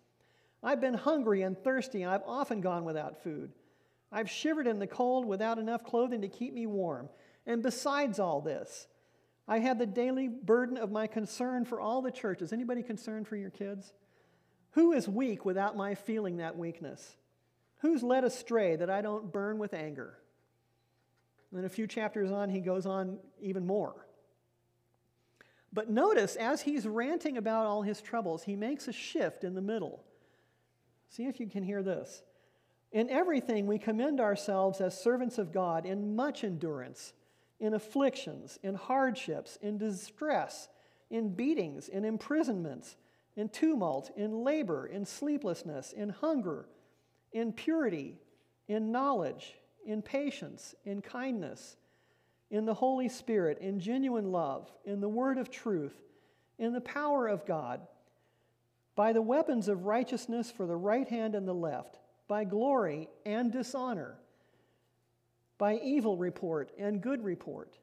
I've 0.62 0.80
been 0.80 0.94
hungry 0.94 1.42
and 1.42 1.58
thirsty, 1.58 2.02
and 2.02 2.12
I've 2.12 2.22
often 2.26 2.60
gone 2.60 2.84
without 2.84 3.22
food. 3.22 3.52
I've 4.12 4.30
shivered 4.30 4.66
in 4.66 4.78
the 4.78 4.86
cold 4.86 5.26
without 5.26 5.58
enough 5.58 5.84
clothing 5.84 6.22
to 6.22 6.28
keep 6.28 6.54
me 6.54 6.66
warm. 6.66 7.08
And 7.46 7.62
besides 7.62 8.18
all 8.18 8.40
this, 8.40 8.86
I 9.48 9.58
have 9.60 9.78
the 9.78 9.86
daily 9.86 10.28
burden 10.28 10.76
of 10.76 10.90
my 10.90 11.06
concern 11.06 11.64
for 11.64 11.80
all 11.80 12.02
the 12.02 12.10
churches. 12.10 12.52
Anybody 12.52 12.82
concerned 12.82 13.28
for 13.28 13.36
your 13.36 13.50
kids? 13.50 13.92
Who 14.72 14.92
is 14.92 15.08
weak 15.08 15.44
without 15.44 15.76
my 15.76 15.94
feeling 15.94 16.38
that 16.38 16.56
weakness? 16.56 17.16
Who's 17.78 18.02
led 18.02 18.24
astray 18.24 18.76
that 18.76 18.90
I 18.90 19.02
don't 19.02 19.32
burn 19.32 19.58
with 19.58 19.74
anger? 19.74 20.18
And 21.50 21.58
then 21.58 21.64
a 21.64 21.70
few 21.70 21.86
chapters 21.86 22.30
on, 22.30 22.50
he 22.50 22.60
goes 22.60 22.86
on 22.86 23.18
even 23.40 23.66
more. 23.66 24.06
But 25.72 25.90
notice, 25.90 26.36
as 26.36 26.62
he's 26.62 26.86
ranting 26.86 27.36
about 27.36 27.66
all 27.66 27.82
his 27.82 28.00
troubles, 28.00 28.42
he 28.42 28.56
makes 28.56 28.88
a 28.88 28.92
shift 28.92 29.44
in 29.44 29.54
the 29.54 29.60
middle. 29.60 30.02
See 31.10 31.26
if 31.26 31.38
you 31.38 31.46
can 31.46 31.62
hear 31.62 31.82
this. 31.82 32.22
In 32.96 33.10
everything, 33.10 33.66
we 33.66 33.78
commend 33.78 34.22
ourselves 34.22 34.80
as 34.80 34.98
servants 34.98 35.36
of 35.36 35.52
God 35.52 35.84
in 35.84 36.16
much 36.16 36.44
endurance, 36.44 37.12
in 37.60 37.74
afflictions, 37.74 38.58
in 38.62 38.74
hardships, 38.74 39.58
in 39.60 39.76
distress, 39.76 40.70
in 41.10 41.34
beatings, 41.34 41.90
in 41.90 42.06
imprisonments, 42.06 42.96
in 43.36 43.50
tumult, 43.50 44.12
in 44.16 44.42
labor, 44.42 44.86
in 44.86 45.04
sleeplessness, 45.04 45.92
in 45.92 46.08
hunger, 46.08 46.70
in 47.32 47.52
purity, 47.52 48.16
in 48.66 48.90
knowledge, 48.90 49.58
in 49.84 50.00
patience, 50.00 50.74
in 50.86 51.02
kindness, 51.02 51.76
in 52.50 52.64
the 52.64 52.72
Holy 52.72 53.10
Spirit, 53.10 53.58
in 53.58 53.78
genuine 53.78 54.32
love, 54.32 54.72
in 54.86 55.02
the 55.02 55.08
word 55.08 55.36
of 55.36 55.50
truth, 55.50 56.00
in 56.58 56.72
the 56.72 56.80
power 56.80 57.28
of 57.28 57.44
God, 57.44 57.82
by 58.94 59.12
the 59.12 59.20
weapons 59.20 59.68
of 59.68 59.84
righteousness 59.84 60.50
for 60.50 60.64
the 60.64 60.76
right 60.76 61.10
hand 61.10 61.34
and 61.34 61.46
the 61.46 61.52
left 61.52 61.98
by 62.28 62.44
glory 62.44 63.08
and 63.24 63.52
dishonor, 63.52 64.16
by 65.58 65.76
evil 65.76 66.16
report 66.16 66.72
and 66.78 67.00
good 67.00 67.22
report. 67.24 67.78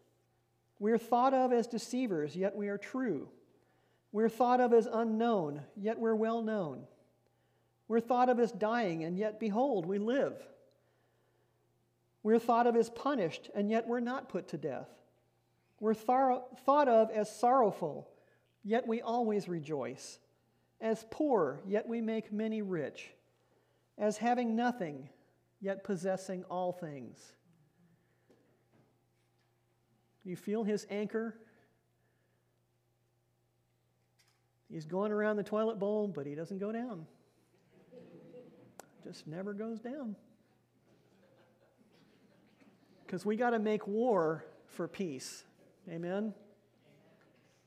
We're 0.80 0.98
thought 0.98 1.34
of 1.34 1.54
as 1.54 1.68
deceivers, 1.68 2.36
yet 2.36 2.56
we 2.56 2.68
are 2.68 2.78
true. 2.78 3.30
We're 4.12 4.30
thought 4.30 4.60
of 4.60 4.74
as 4.74 4.88
unknown, 4.92 5.62
yet 5.76 5.98
we're 5.98 6.16
well 6.16 6.42
known. 6.42 6.84
We're 7.88 8.00
thought 8.00 8.30
of 8.30 8.40
as 8.40 8.52
dying, 8.52 9.04
and 9.04 9.18
yet 9.18 9.40
behold, 9.40 9.86
we 9.86 9.98
live. 9.98 10.36
We're 12.22 12.40
thought 12.40 12.68
of 12.68 12.76
as 12.76 12.90
punished, 12.90 13.50
and 13.56 13.70
yet 13.70 13.88
we're 13.88 14.00
not 14.00 14.30
put 14.30 14.50
to 14.50 14.58
death. 14.58 14.90
We're 15.80 15.94
thought 15.94 16.88
of 16.88 17.12
as 17.12 17.34
sorrowful, 17.36 18.10
yet 18.64 18.88
we 18.88 19.02
always 19.02 19.50
rejoice. 19.50 20.20
As 20.80 21.06
poor, 21.12 21.60
yet 21.66 21.88
we 21.88 22.02
make 22.02 22.32
many 22.32 22.62
rich 22.62 23.12
as 23.98 24.18
having 24.18 24.56
nothing, 24.56 25.10
yet 25.62 25.84
possessing 25.84 26.44
all 26.46 26.72
things. 26.72 27.34
You 30.24 30.36
feel 30.36 30.64
his 30.64 30.88
anchor? 30.90 31.36
He's 34.70 34.86
going 34.86 35.12
around 35.12 35.38
the 35.38 35.44
toilet 35.44 35.80
bowl, 35.80 36.08
but 36.08 36.26
he 36.26 36.34
doesn't 36.34 36.58
go 36.58 36.72
down. 36.72 37.06
Just 39.04 39.28
never 39.28 39.54
goes 39.54 39.80
down. 39.80 40.16
Because 43.06 43.26
we 43.26 43.36
got 43.36 43.52
to 43.52 43.60
make 43.60 43.86
war 43.86 44.46
for 44.66 44.88
peace. 44.88 45.44
Amen? 45.90 46.34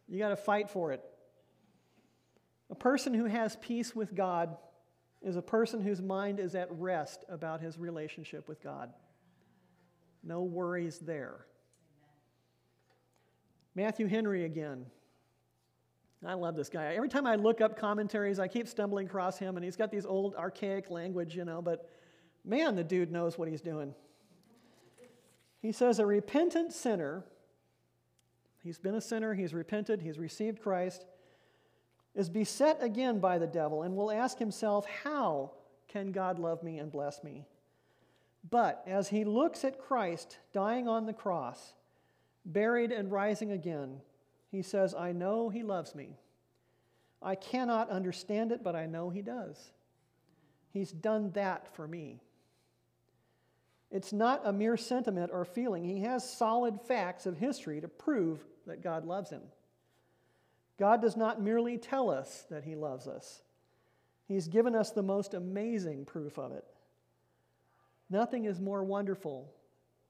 You 0.09 0.19
got 0.19 0.31
to 0.31 0.37
fight 0.37 0.71
for 0.71 0.93
it. 0.93 1.05
A 2.71 2.75
person 2.75 3.15
who 3.15 3.27
has 3.27 3.57
peace 3.57 3.95
with 3.95 4.15
God 4.15 4.57
is 5.27 5.35
a 5.35 5.43
person 5.43 5.81
whose 5.81 6.01
mind 6.01 6.39
is 6.39 6.55
at 6.55 6.69
rest 6.71 7.25
about 7.29 7.61
his 7.61 7.79
relationship 7.79 8.49
with 8.49 8.63
God. 8.63 8.93
No 10.23 10.43
worries 10.43 11.01
there. 11.01 11.47
Matthew 13.75 14.07
Henry 14.07 14.45
again. 14.45 14.87
I 16.25 16.35
love 16.35 16.55
this 16.55 16.69
guy. 16.69 16.95
Every 16.95 17.09
time 17.09 17.27
I 17.27 17.35
look 17.35 17.61
up 17.61 17.77
commentaries, 17.77 18.39
I 18.39 18.47
keep 18.47 18.69
stumbling 18.69 19.07
across 19.07 19.37
him, 19.37 19.57
and 19.57 19.65
he's 19.65 19.77
got 19.77 19.91
these 19.91 20.07
old 20.07 20.37
archaic 20.37 20.91
language, 20.91 21.35
you 21.35 21.45
know, 21.45 21.61
but 21.61 21.91
man, 22.45 22.77
the 22.77 22.85
dude 22.85 23.11
knows 23.11 23.37
what 23.37 23.49
he's 23.49 23.61
doing. 23.61 23.95
He 25.61 25.73
says, 25.73 25.99
A 25.99 26.07
repentant 26.07 26.73
sinner, 26.73 27.25
he's 28.63 28.79
been 28.79 28.95
a 28.95 29.01
sinner, 29.01 29.35
he's 29.35 29.53
repented, 29.53 30.01
he's 30.03 30.19
received 30.19 30.63
Christ 30.63 31.05
is 32.17 32.31
beset 32.31 32.79
again 32.81 33.21
by 33.21 33.39
the 33.39 33.47
devil 33.47 33.83
and 33.83 33.95
will 33.95 34.11
ask 34.11 34.39
himself, 34.39 34.87
How 35.05 35.53
can 35.87 36.11
God 36.11 36.39
love 36.39 36.63
me 36.63 36.79
and 36.79 36.91
bless 36.91 37.23
me? 37.23 37.45
But 38.49 38.83
as 38.87 39.09
he 39.09 39.25
looks 39.25 39.65
at 39.65 39.79
Christ 39.79 40.39
dying 40.53 40.89
on 40.89 41.07
the 41.07 41.13
cross, 41.13 41.75
buried 42.45 42.91
and 42.91 43.13
rising 43.13 43.53
again, 43.53 44.01
he 44.51 44.63
says, 44.63 44.95
I 44.95 45.13
know 45.13 45.49
he 45.49 45.63
loves 45.63 45.95
me. 45.95 46.17
I 47.21 47.35
cannot 47.35 47.91
understand 47.91 48.53
it, 48.53 48.63
but 48.63 48.77
I 48.77 48.87
know 48.87 49.11
he 49.11 49.23
does. 49.23 49.73
He's 50.73 50.93
done 50.93 51.33
that 51.33 51.75
for 51.75 51.87
me. 51.87 52.21
It's 53.91 54.13
not 54.13 54.43
a 54.45 54.53
mere 54.53 54.77
sentiment 54.77 55.31
or 55.33 55.45
feeling. 55.45 55.85
He 55.85 56.01
has 56.03 56.29
solid 56.29 56.81
facts 56.83 57.27
of 57.27 57.37
history 57.37 57.81
to 57.81 57.89
prove 57.89 58.45
that 58.67 58.83
God 58.83 59.05
loves 59.05 59.31
him. 59.31 59.43
God 60.79 61.01
does 61.01 61.17
not 61.17 61.41
merely 61.41 61.79
tell 61.79 62.11
us 62.11 62.45
that 62.51 62.65
he 62.65 62.75
loves 62.75 63.07
us, 63.07 63.43
He's 64.27 64.49
given 64.49 64.75
us 64.75 64.91
the 64.91 65.03
most 65.03 65.35
amazing 65.35 66.05
proof 66.05 66.39
of 66.39 66.53
it. 66.53 66.65
Nothing 68.11 68.45
is 68.45 68.61
more 68.61 68.83
wonderful 68.83 69.53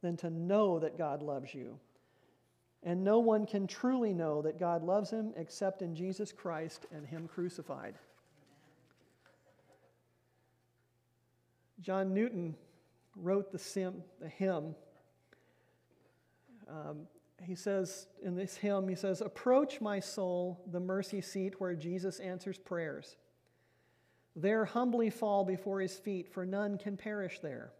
than 0.03 0.17
to 0.19 0.31
know 0.31 0.79
that 0.79 0.99
God 0.99 1.23
loves 1.23 1.55
you. 1.55 1.79
And 2.83 3.03
no 3.03 3.19
one 3.19 3.47
can 3.47 3.67
truly 3.67 4.15
know 4.15 4.43
that 4.43 4.59
God 4.59 4.83
loves 4.83 5.11
him 5.11 5.33
except 5.37 5.83
in 5.83 5.95
Jesus 5.95 6.33
Christ 6.33 6.87
and 6.95 7.07
him 7.07 7.27
crucified. 7.27 7.95
John 11.81 12.15
Newton 12.15 12.55
wrote 13.17 13.51
the, 13.51 13.59
sim, 13.59 14.03
the 14.21 14.29
hymn. 14.29 14.75
Um, 16.69 17.07
he 17.43 17.55
says 17.55 18.09
in 18.23 18.35
this 18.35 18.57
hymn, 18.57 18.89
he 18.89 18.95
says, 18.95 19.21
Approach, 19.21 19.81
my 19.81 20.01
soul, 20.01 20.63
the 20.71 20.81
mercy 20.81 21.21
seat 21.21 21.61
where 21.61 21.75
Jesus 21.75 22.19
answers 22.19 22.59
prayers. 22.59 23.17
There 24.35 24.65
humbly 24.65 25.11
fall 25.11 25.45
before 25.45 25.81
his 25.81 25.97
feet, 25.97 26.29
for 26.29 26.45
none 26.45 26.79
can 26.79 26.97
perish 26.97 27.41
there. 27.41 27.73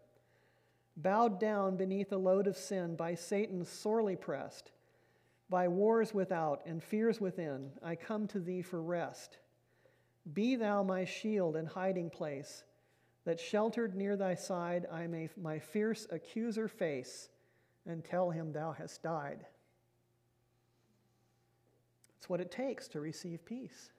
Bowed 0.95 1.39
down 1.39 1.77
beneath 1.77 2.11
a 2.11 2.17
load 2.17 2.47
of 2.47 2.57
sin, 2.57 2.95
by 2.95 3.13
Satan 3.13 3.63
sorely 3.63 4.15
pressed, 4.15 4.71
by 5.49 5.67
wars 5.67 6.13
without 6.13 6.61
and 6.65 6.83
fears 6.83 7.21
within, 7.21 7.71
I 7.83 7.95
come 7.95 8.27
to 8.27 8.39
thee 8.39 8.61
for 8.61 8.81
rest. 8.81 9.37
Be 10.33 10.55
thou 10.55 10.83
my 10.83 11.05
shield 11.05 11.55
and 11.55 11.67
hiding 11.67 12.09
place 12.09 12.63
that 13.25 13.39
sheltered 13.39 13.95
near 13.95 14.15
thy 14.15 14.35
side 14.35 14.87
I 14.91 15.07
may 15.07 15.29
my 15.41 15.59
fierce 15.59 16.07
accuser 16.11 16.67
face 16.67 17.29
and 17.87 18.03
tell 18.03 18.29
him 18.29 18.51
thou 18.51 18.71
hast 18.71 19.01
died. 19.01 19.45
It's 22.17 22.29
what 22.29 22.41
it 22.41 22.51
takes 22.51 22.87
to 22.89 22.99
receive 22.99 23.45
peace. 23.45 23.91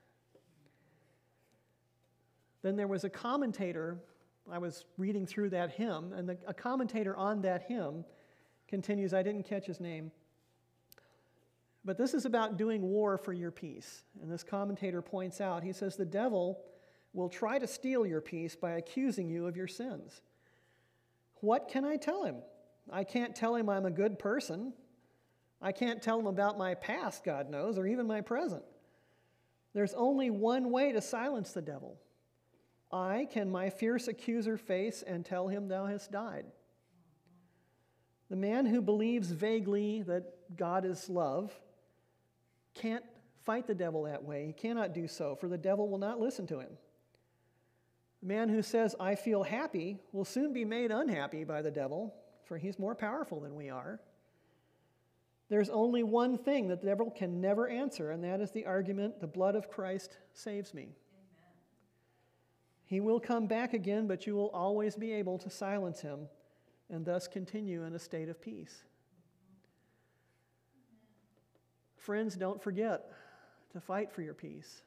Then 2.61 2.75
there 2.75 2.87
was 2.87 3.03
a 3.03 3.09
commentator, 3.09 3.97
I 4.51 4.57
was 4.57 4.85
reading 4.97 5.25
through 5.25 5.51
that 5.51 5.71
hymn, 5.71 6.13
and 6.13 6.27
the, 6.29 6.37
a 6.45 6.53
commentator 6.53 7.15
on 7.15 7.41
that 7.41 7.63
hymn 7.63 8.03
continues, 8.67 9.13
I 9.13 9.23
didn't 9.23 9.43
catch 9.43 9.65
his 9.65 9.79
name, 9.79 10.11
but 11.85 11.97
this 11.97 12.13
is 12.13 12.25
about 12.25 12.57
doing 12.57 12.81
war 12.81 13.17
for 13.17 13.33
your 13.33 13.51
peace. 13.51 14.03
And 14.21 14.29
this 14.29 14.43
commentator 14.43 15.01
points 15.01 15.39
out, 15.39 15.63
he 15.63 15.71
says, 15.71 15.95
the 15.95 16.05
devil 16.05 16.59
will 17.13 17.29
try 17.29 17.57
to 17.57 17.65
steal 17.65 18.05
your 18.05 18.21
peace 18.21 18.55
by 18.55 18.71
accusing 18.71 19.29
you 19.29 19.47
of 19.47 19.55
your 19.55 19.67
sins. 19.67 20.21
What 21.41 21.69
can 21.69 21.85
I 21.85 21.95
tell 21.95 22.25
him? 22.25 22.35
I 22.91 23.03
can't 23.03 23.35
tell 23.35 23.55
him 23.55 23.69
I'm 23.69 23.85
a 23.85 23.91
good 23.91 24.19
person. 24.19 24.73
I 25.61 25.71
can't 25.71 26.01
tell 26.01 26.19
him 26.19 26.27
about 26.27 26.57
my 26.57 26.75
past, 26.75 27.23
God 27.23 27.49
knows, 27.49 27.77
or 27.77 27.85
even 27.85 28.07
my 28.07 28.21
present. 28.21 28.63
There's 29.73 29.93
only 29.93 30.29
one 30.29 30.71
way 30.71 30.91
to 30.91 31.01
silence 31.01 31.51
the 31.51 31.61
devil. 31.61 31.99
I 32.91 33.27
can 33.31 33.51
my 33.51 33.69
fierce 33.69 34.07
accuser 34.07 34.57
face 34.57 35.03
and 35.05 35.25
tell 35.25 35.47
him 35.47 35.67
thou 35.67 35.85
hast 35.85 36.11
died. 36.11 36.45
The 38.29 38.35
man 38.35 38.65
who 38.65 38.81
believes 38.81 39.31
vaguely 39.31 40.03
that 40.03 40.57
God 40.57 40.85
is 40.85 41.09
love 41.09 41.53
can't 42.73 43.03
fight 43.43 43.67
the 43.67 43.75
devil 43.75 44.03
that 44.03 44.23
way. 44.23 44.45
He 44.47 44.53
cannot 44.53 44.93
do 44.93 45.07
so, 45.07 45.35
for 45.35 45.47
the 45.47 45.57
devil 45.57 45.89
will 45.89 45.97
not 45.97 46.19
listen 46.19 46.47
to 46.47 46.59
him. 46.59 46.69
The 48.21 48.27
man 48.27 48.49
who 48.49 48.61
says, 48.61 48.95
I 48.99 49.15
feel 49.15 49.43
happy, 49.43 49.97
will 50.11 50.25
soon 50.25 50.53
be 50.53 50.65
made 50.65 50.91
unhappy 50.91 51.43
by 51.43 51.61
the 51.61 51.71
devil, 51.71 52.13
for 52.49 52.57
he's 52.57 52.79
more 52.79 52.95
powerful 52.95 53.39
than 53.39 53.55
we 53.55 53.69
are. 53.69 54.01
There's 55.49 55.69
only 55.69 56.03
one 56.03 56.37
thing 56.37 56.67
that 56.67 56.81
the 56.81 56.87
devil 56.87 57.11
can 57.11 57.39
never 57.39 57.69
answer, 57.69 58.11
and 58.11 58.23
that 58.23 58.41
is 58.41 58.51
the 58.51 58.65
argument 58.65 59.21
the 59.21 59.27
blood 59.27 59.55
of 59.55 59.69
Christ 59.69 60.17
saves 60.33 60.73
me. 60.73 60.81
Amen. 60.81 61.53
He 62.85 62.99
will 62.99 63.19
come 63.19 63.45
back 63.45 63.73
again, 63.73 64.07
but 64.07 64.25
you 64.25 64.35
will 64.35 64.49
always 64.49 64.95
be 64.95 65.13
able 65.13 65.37
to 65.37 65.49
silence 65.49 66.01
him 66.01 66.27
and 66.89 67.05
thus 67.05 67.27
continue 67.27 67.83
in 67.83 67.93
a 67.93 67.99
state 67.99 68.29
of 68.29 68.41
peace. 68.41 68.83
Friends, 71.97 72.35
don't 72.35 72.61
forget 72.61 73.11
to 73.73 73.79
fight 73.79 74.11
for 74.11 74.23
your 74.23 74.33
peace. 74.33 74.81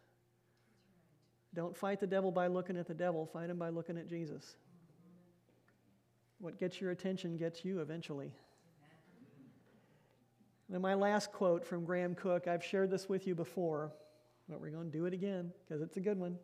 Don't 1.54 1.76
fight 1.76 2.00
the 2.00 2.06
devil 2.08 2.32
by 2.32 2.48
looking 2.48 2.76
at 2.76 2.88
the 2.88 2.94
devil, 2.94 3.24
fight 3.24 3.50
him 3.50 3.58
by 3.58 3.68
looking 3.68 3.98
at 3.98 4.08
Jesus. 4.08 4.56
What 6.42 6.58
gets 6.58 6.80
your 6.80 6.90
attention 6.90 7.36
gets 7.36 7.64
you 7.64 7.80
eventually. 7.80 8.32
And 10.72 10.82
my 10.82 10.94
last 10.94 11.30
quote 11.30 11.64
from 11.64 11.84
Graham 11.84 12.16
Cooke, 12.16 12.48
I've 12.48 12.64
shared 12.64 12.90
this 12.90 13.08
with 13.08 13.28
you 13.28 13.36
before, 13.36 13.92
but 14.48 14.60
we're 14.60 14.72
going 14.72 14.90
to 14.90 14.98
do 14.98 15.06
it 15.06 15.14
again 15.14 15.52
because 15.64 15.80
it's 15.82 15.96
a 15.98 16.00
good 16.00 16.18
one. 16.18 16.36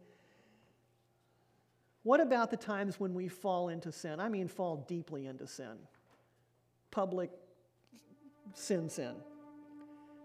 What 2.05 2.21
about 2.21 2.53
the 2.53 2.57
times 2.57 3.01
when 3.01 3.13
we 3.13 3.27
fall 3.27 3.71
into 3.71 3.91
sin? 3.91 4.21
I 4.21 4.29
mean, 4.29 4.47
fall 4.47 4.87
deeply 4.89 5.27
into 5.27 5.49
sin. 5.49 5.77
Public 6.93 7.33
sin, 8.55 8.89
sin. 8.89 9.17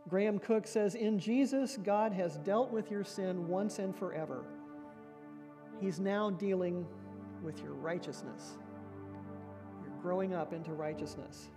Graham 0.08 0.38
Cooke 0.38 0.68
says, 0.68 0.94
In 0.94 1.18
Jesus, 1.18 1.80
God 1.84 2.14
has 2.14 2.38
dealt 2.38 2.72
with 2.72 2.92
your 2.92 3.04
sin 3.04 3.48
once 3.48 3.80
and 3.80 3.96
forever. 3.96 4.44
He's 5.82 6.00
now 6.00 6.30
dealing 6.30 6.86
with 7.42 7.60
your 7.64 7.74
righteousness. 7.74 8.60
Growing 10.04 10.34
up 10.34 10.52
into 10.52 10.74
righteousness. 10.74 11.48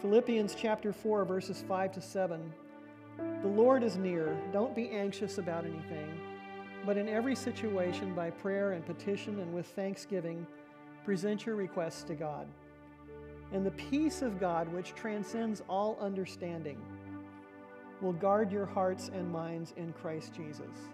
Philippians 0.00 0.56
chapter 0.56 0.92
4, 0.92 1.24
verses 1.24 1.64
5 1.68 1.92
to 1.92 2.00
7. 2.02 2.52
The 3.42 3.48
Lord 3.48 3.84
is 3.84 3.96
near. 3.96 4.36
Don't 4.52 4.74
be 4.74 4.90
anxious 4.90 5.38
about 5.38 5.64
anything, 5.64 6.20
but 6.84 6.96
in 6.96 7.08
every 7.08 7.36
situation, 7.36 8.12
by 8.12 8.30
prayer 8.30 8.72
and 8.72 8.84
petition 8.84 9.38
and 9.38 9.54
with 9.54 9.66
thanksgiving, 9.68 10.44
present 11.04 11.46
your 11.46 11.54
requests 11.54 12.02
to 12.02 12.14
God. 12.16 12.48
And 13.52 13.64
the 13.64 13.70
peace 13.70 14.20
of 14.20 14.40
God, 14.40 14.66
which 14.72 14.96
transcends 14.96 15.62
all 15.68 15.96
understanding, 16.00 16.80
will 18.00 18.14
guard 18.14 18.50
your 18.50 18.66
hearts 18.66 19.12
and 19.14 19.30
minds 19.30 19.72
in 19.76 19.92
Christ 19.92 20.34
Jesus. 20.34 20.90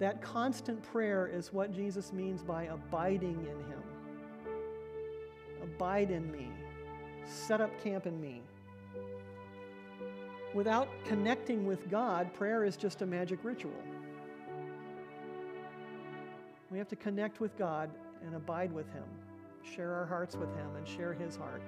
That 0.00 0.22
constant 0.22 0.82
prayer 0.82 1.30
is 1.30 1.52
what 1.52 1.72
Jesus 1.72 2.10
means 2.10 2.42
by 2.42 2.64
abiding 2.64 3.38
in 3.38 3.70
Him. 3.70 3.82
Abide 5.62 6.10
in 6.10 6.32
me. 6.32 6.48
Set 7.26 7.60
up 7.60 7.70
camp 7.84 8.06
in 8.06 8.18
me. 8.18 8.40
Without 10.54 10.88
connecting 11.04 11.66
with 11.66 11.90
God, 11.90 12.32
prayer 12.32 12.64
is 12.64 12.78
just 12.78 13.02
a 13.02 13.06
magic 13.06 13.40
ritual. 13.42 13.70
We 16.70 16.78
have 16.78 16.88
to 16.88 16.96
connect 16.96 17.38
with 17.38 17.56
God 17.58 17.90
and 18.24 18.34
abide 18.34 18.72
with 18.72 18.90
Him, 18.94 19.04
share 19.74 19.92
our 19.92 20.06
hearts 20.06 20.34
with 20.34 20.48
Him, 20.56 20.76
and 20.76 20.88
share 20.88 21.12
His 21.12 21.36
heart. 21.36 21.62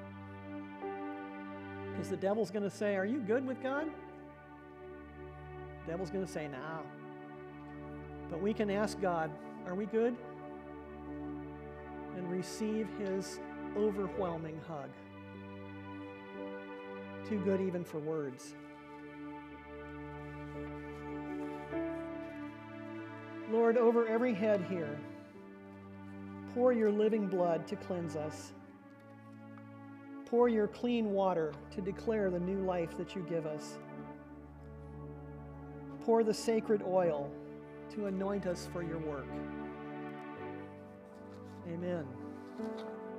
Because 1.92 2.08
the 2.08 2.16
devil's 2.16 2.50
going 2.50 2.64
to 2.64 2.74
say, 2.74 2.96
Are 2.96 3.04
you 3.04 3.18
good 3.18 3.46
with 3.46 3.62
God? 3.62 3.88
The 5.84 5.92
devil's 5.92 6.08
going 6.08 6.24
to 6.24 6.32
say, 6.32 6.48
No. 6.48 6.80
But 8.32 8.40
we 8.40 8.54
can 8.54 8.70
ask 8.70 8.98
God, 8.98 9.30
Are 9.66 9.74
we 9.74 9.84
good? 9.84 10.16
And 12.16 12.30
receive 12.30 12.88
His 12.98 13.38
overwhelming 13.76 14.58
hug. 14.66 14.88
Too 17.28 17.38
good 17.40 17.60
even 17.60 17.84
for 17.84 17.98
words. 17.98 18.54
Lord, 23.50 23.76
over 23.76 24.08
every 24.08 24.32
head 24.32 24.64
here, 24.70 24.98
pour 26.54 26.72
your 26.72 26.90
living 26.90 27.26
blood 27.26 27.66
to 27.66 27.76
cleanse 27.76 28.16
us. 28.16 28.52
Pour 30.24 30.48
your 30.48 30.68
clean 30.68 31.10
water 31.10 31.52
to 31.74 31.82
declare 31.82 32.30
the 32.30 32.40
new 32.40 32.64
life 32.64 32.96
that 32.96 33.14
you 33.14 33.26
give 33.28 33.44
us. 33.44 33.76
Pour 36.06 36.24
the 36.24 36.32
sacred 36.32 36.82
oil 36.82 37.30
to 37.94 38.06
anoint 38.06 38.46
us 38.46 38.68
for 38.72 38.82
your 38.82 38.98
work. 38.98 39.26
Amen. 41.68 42.06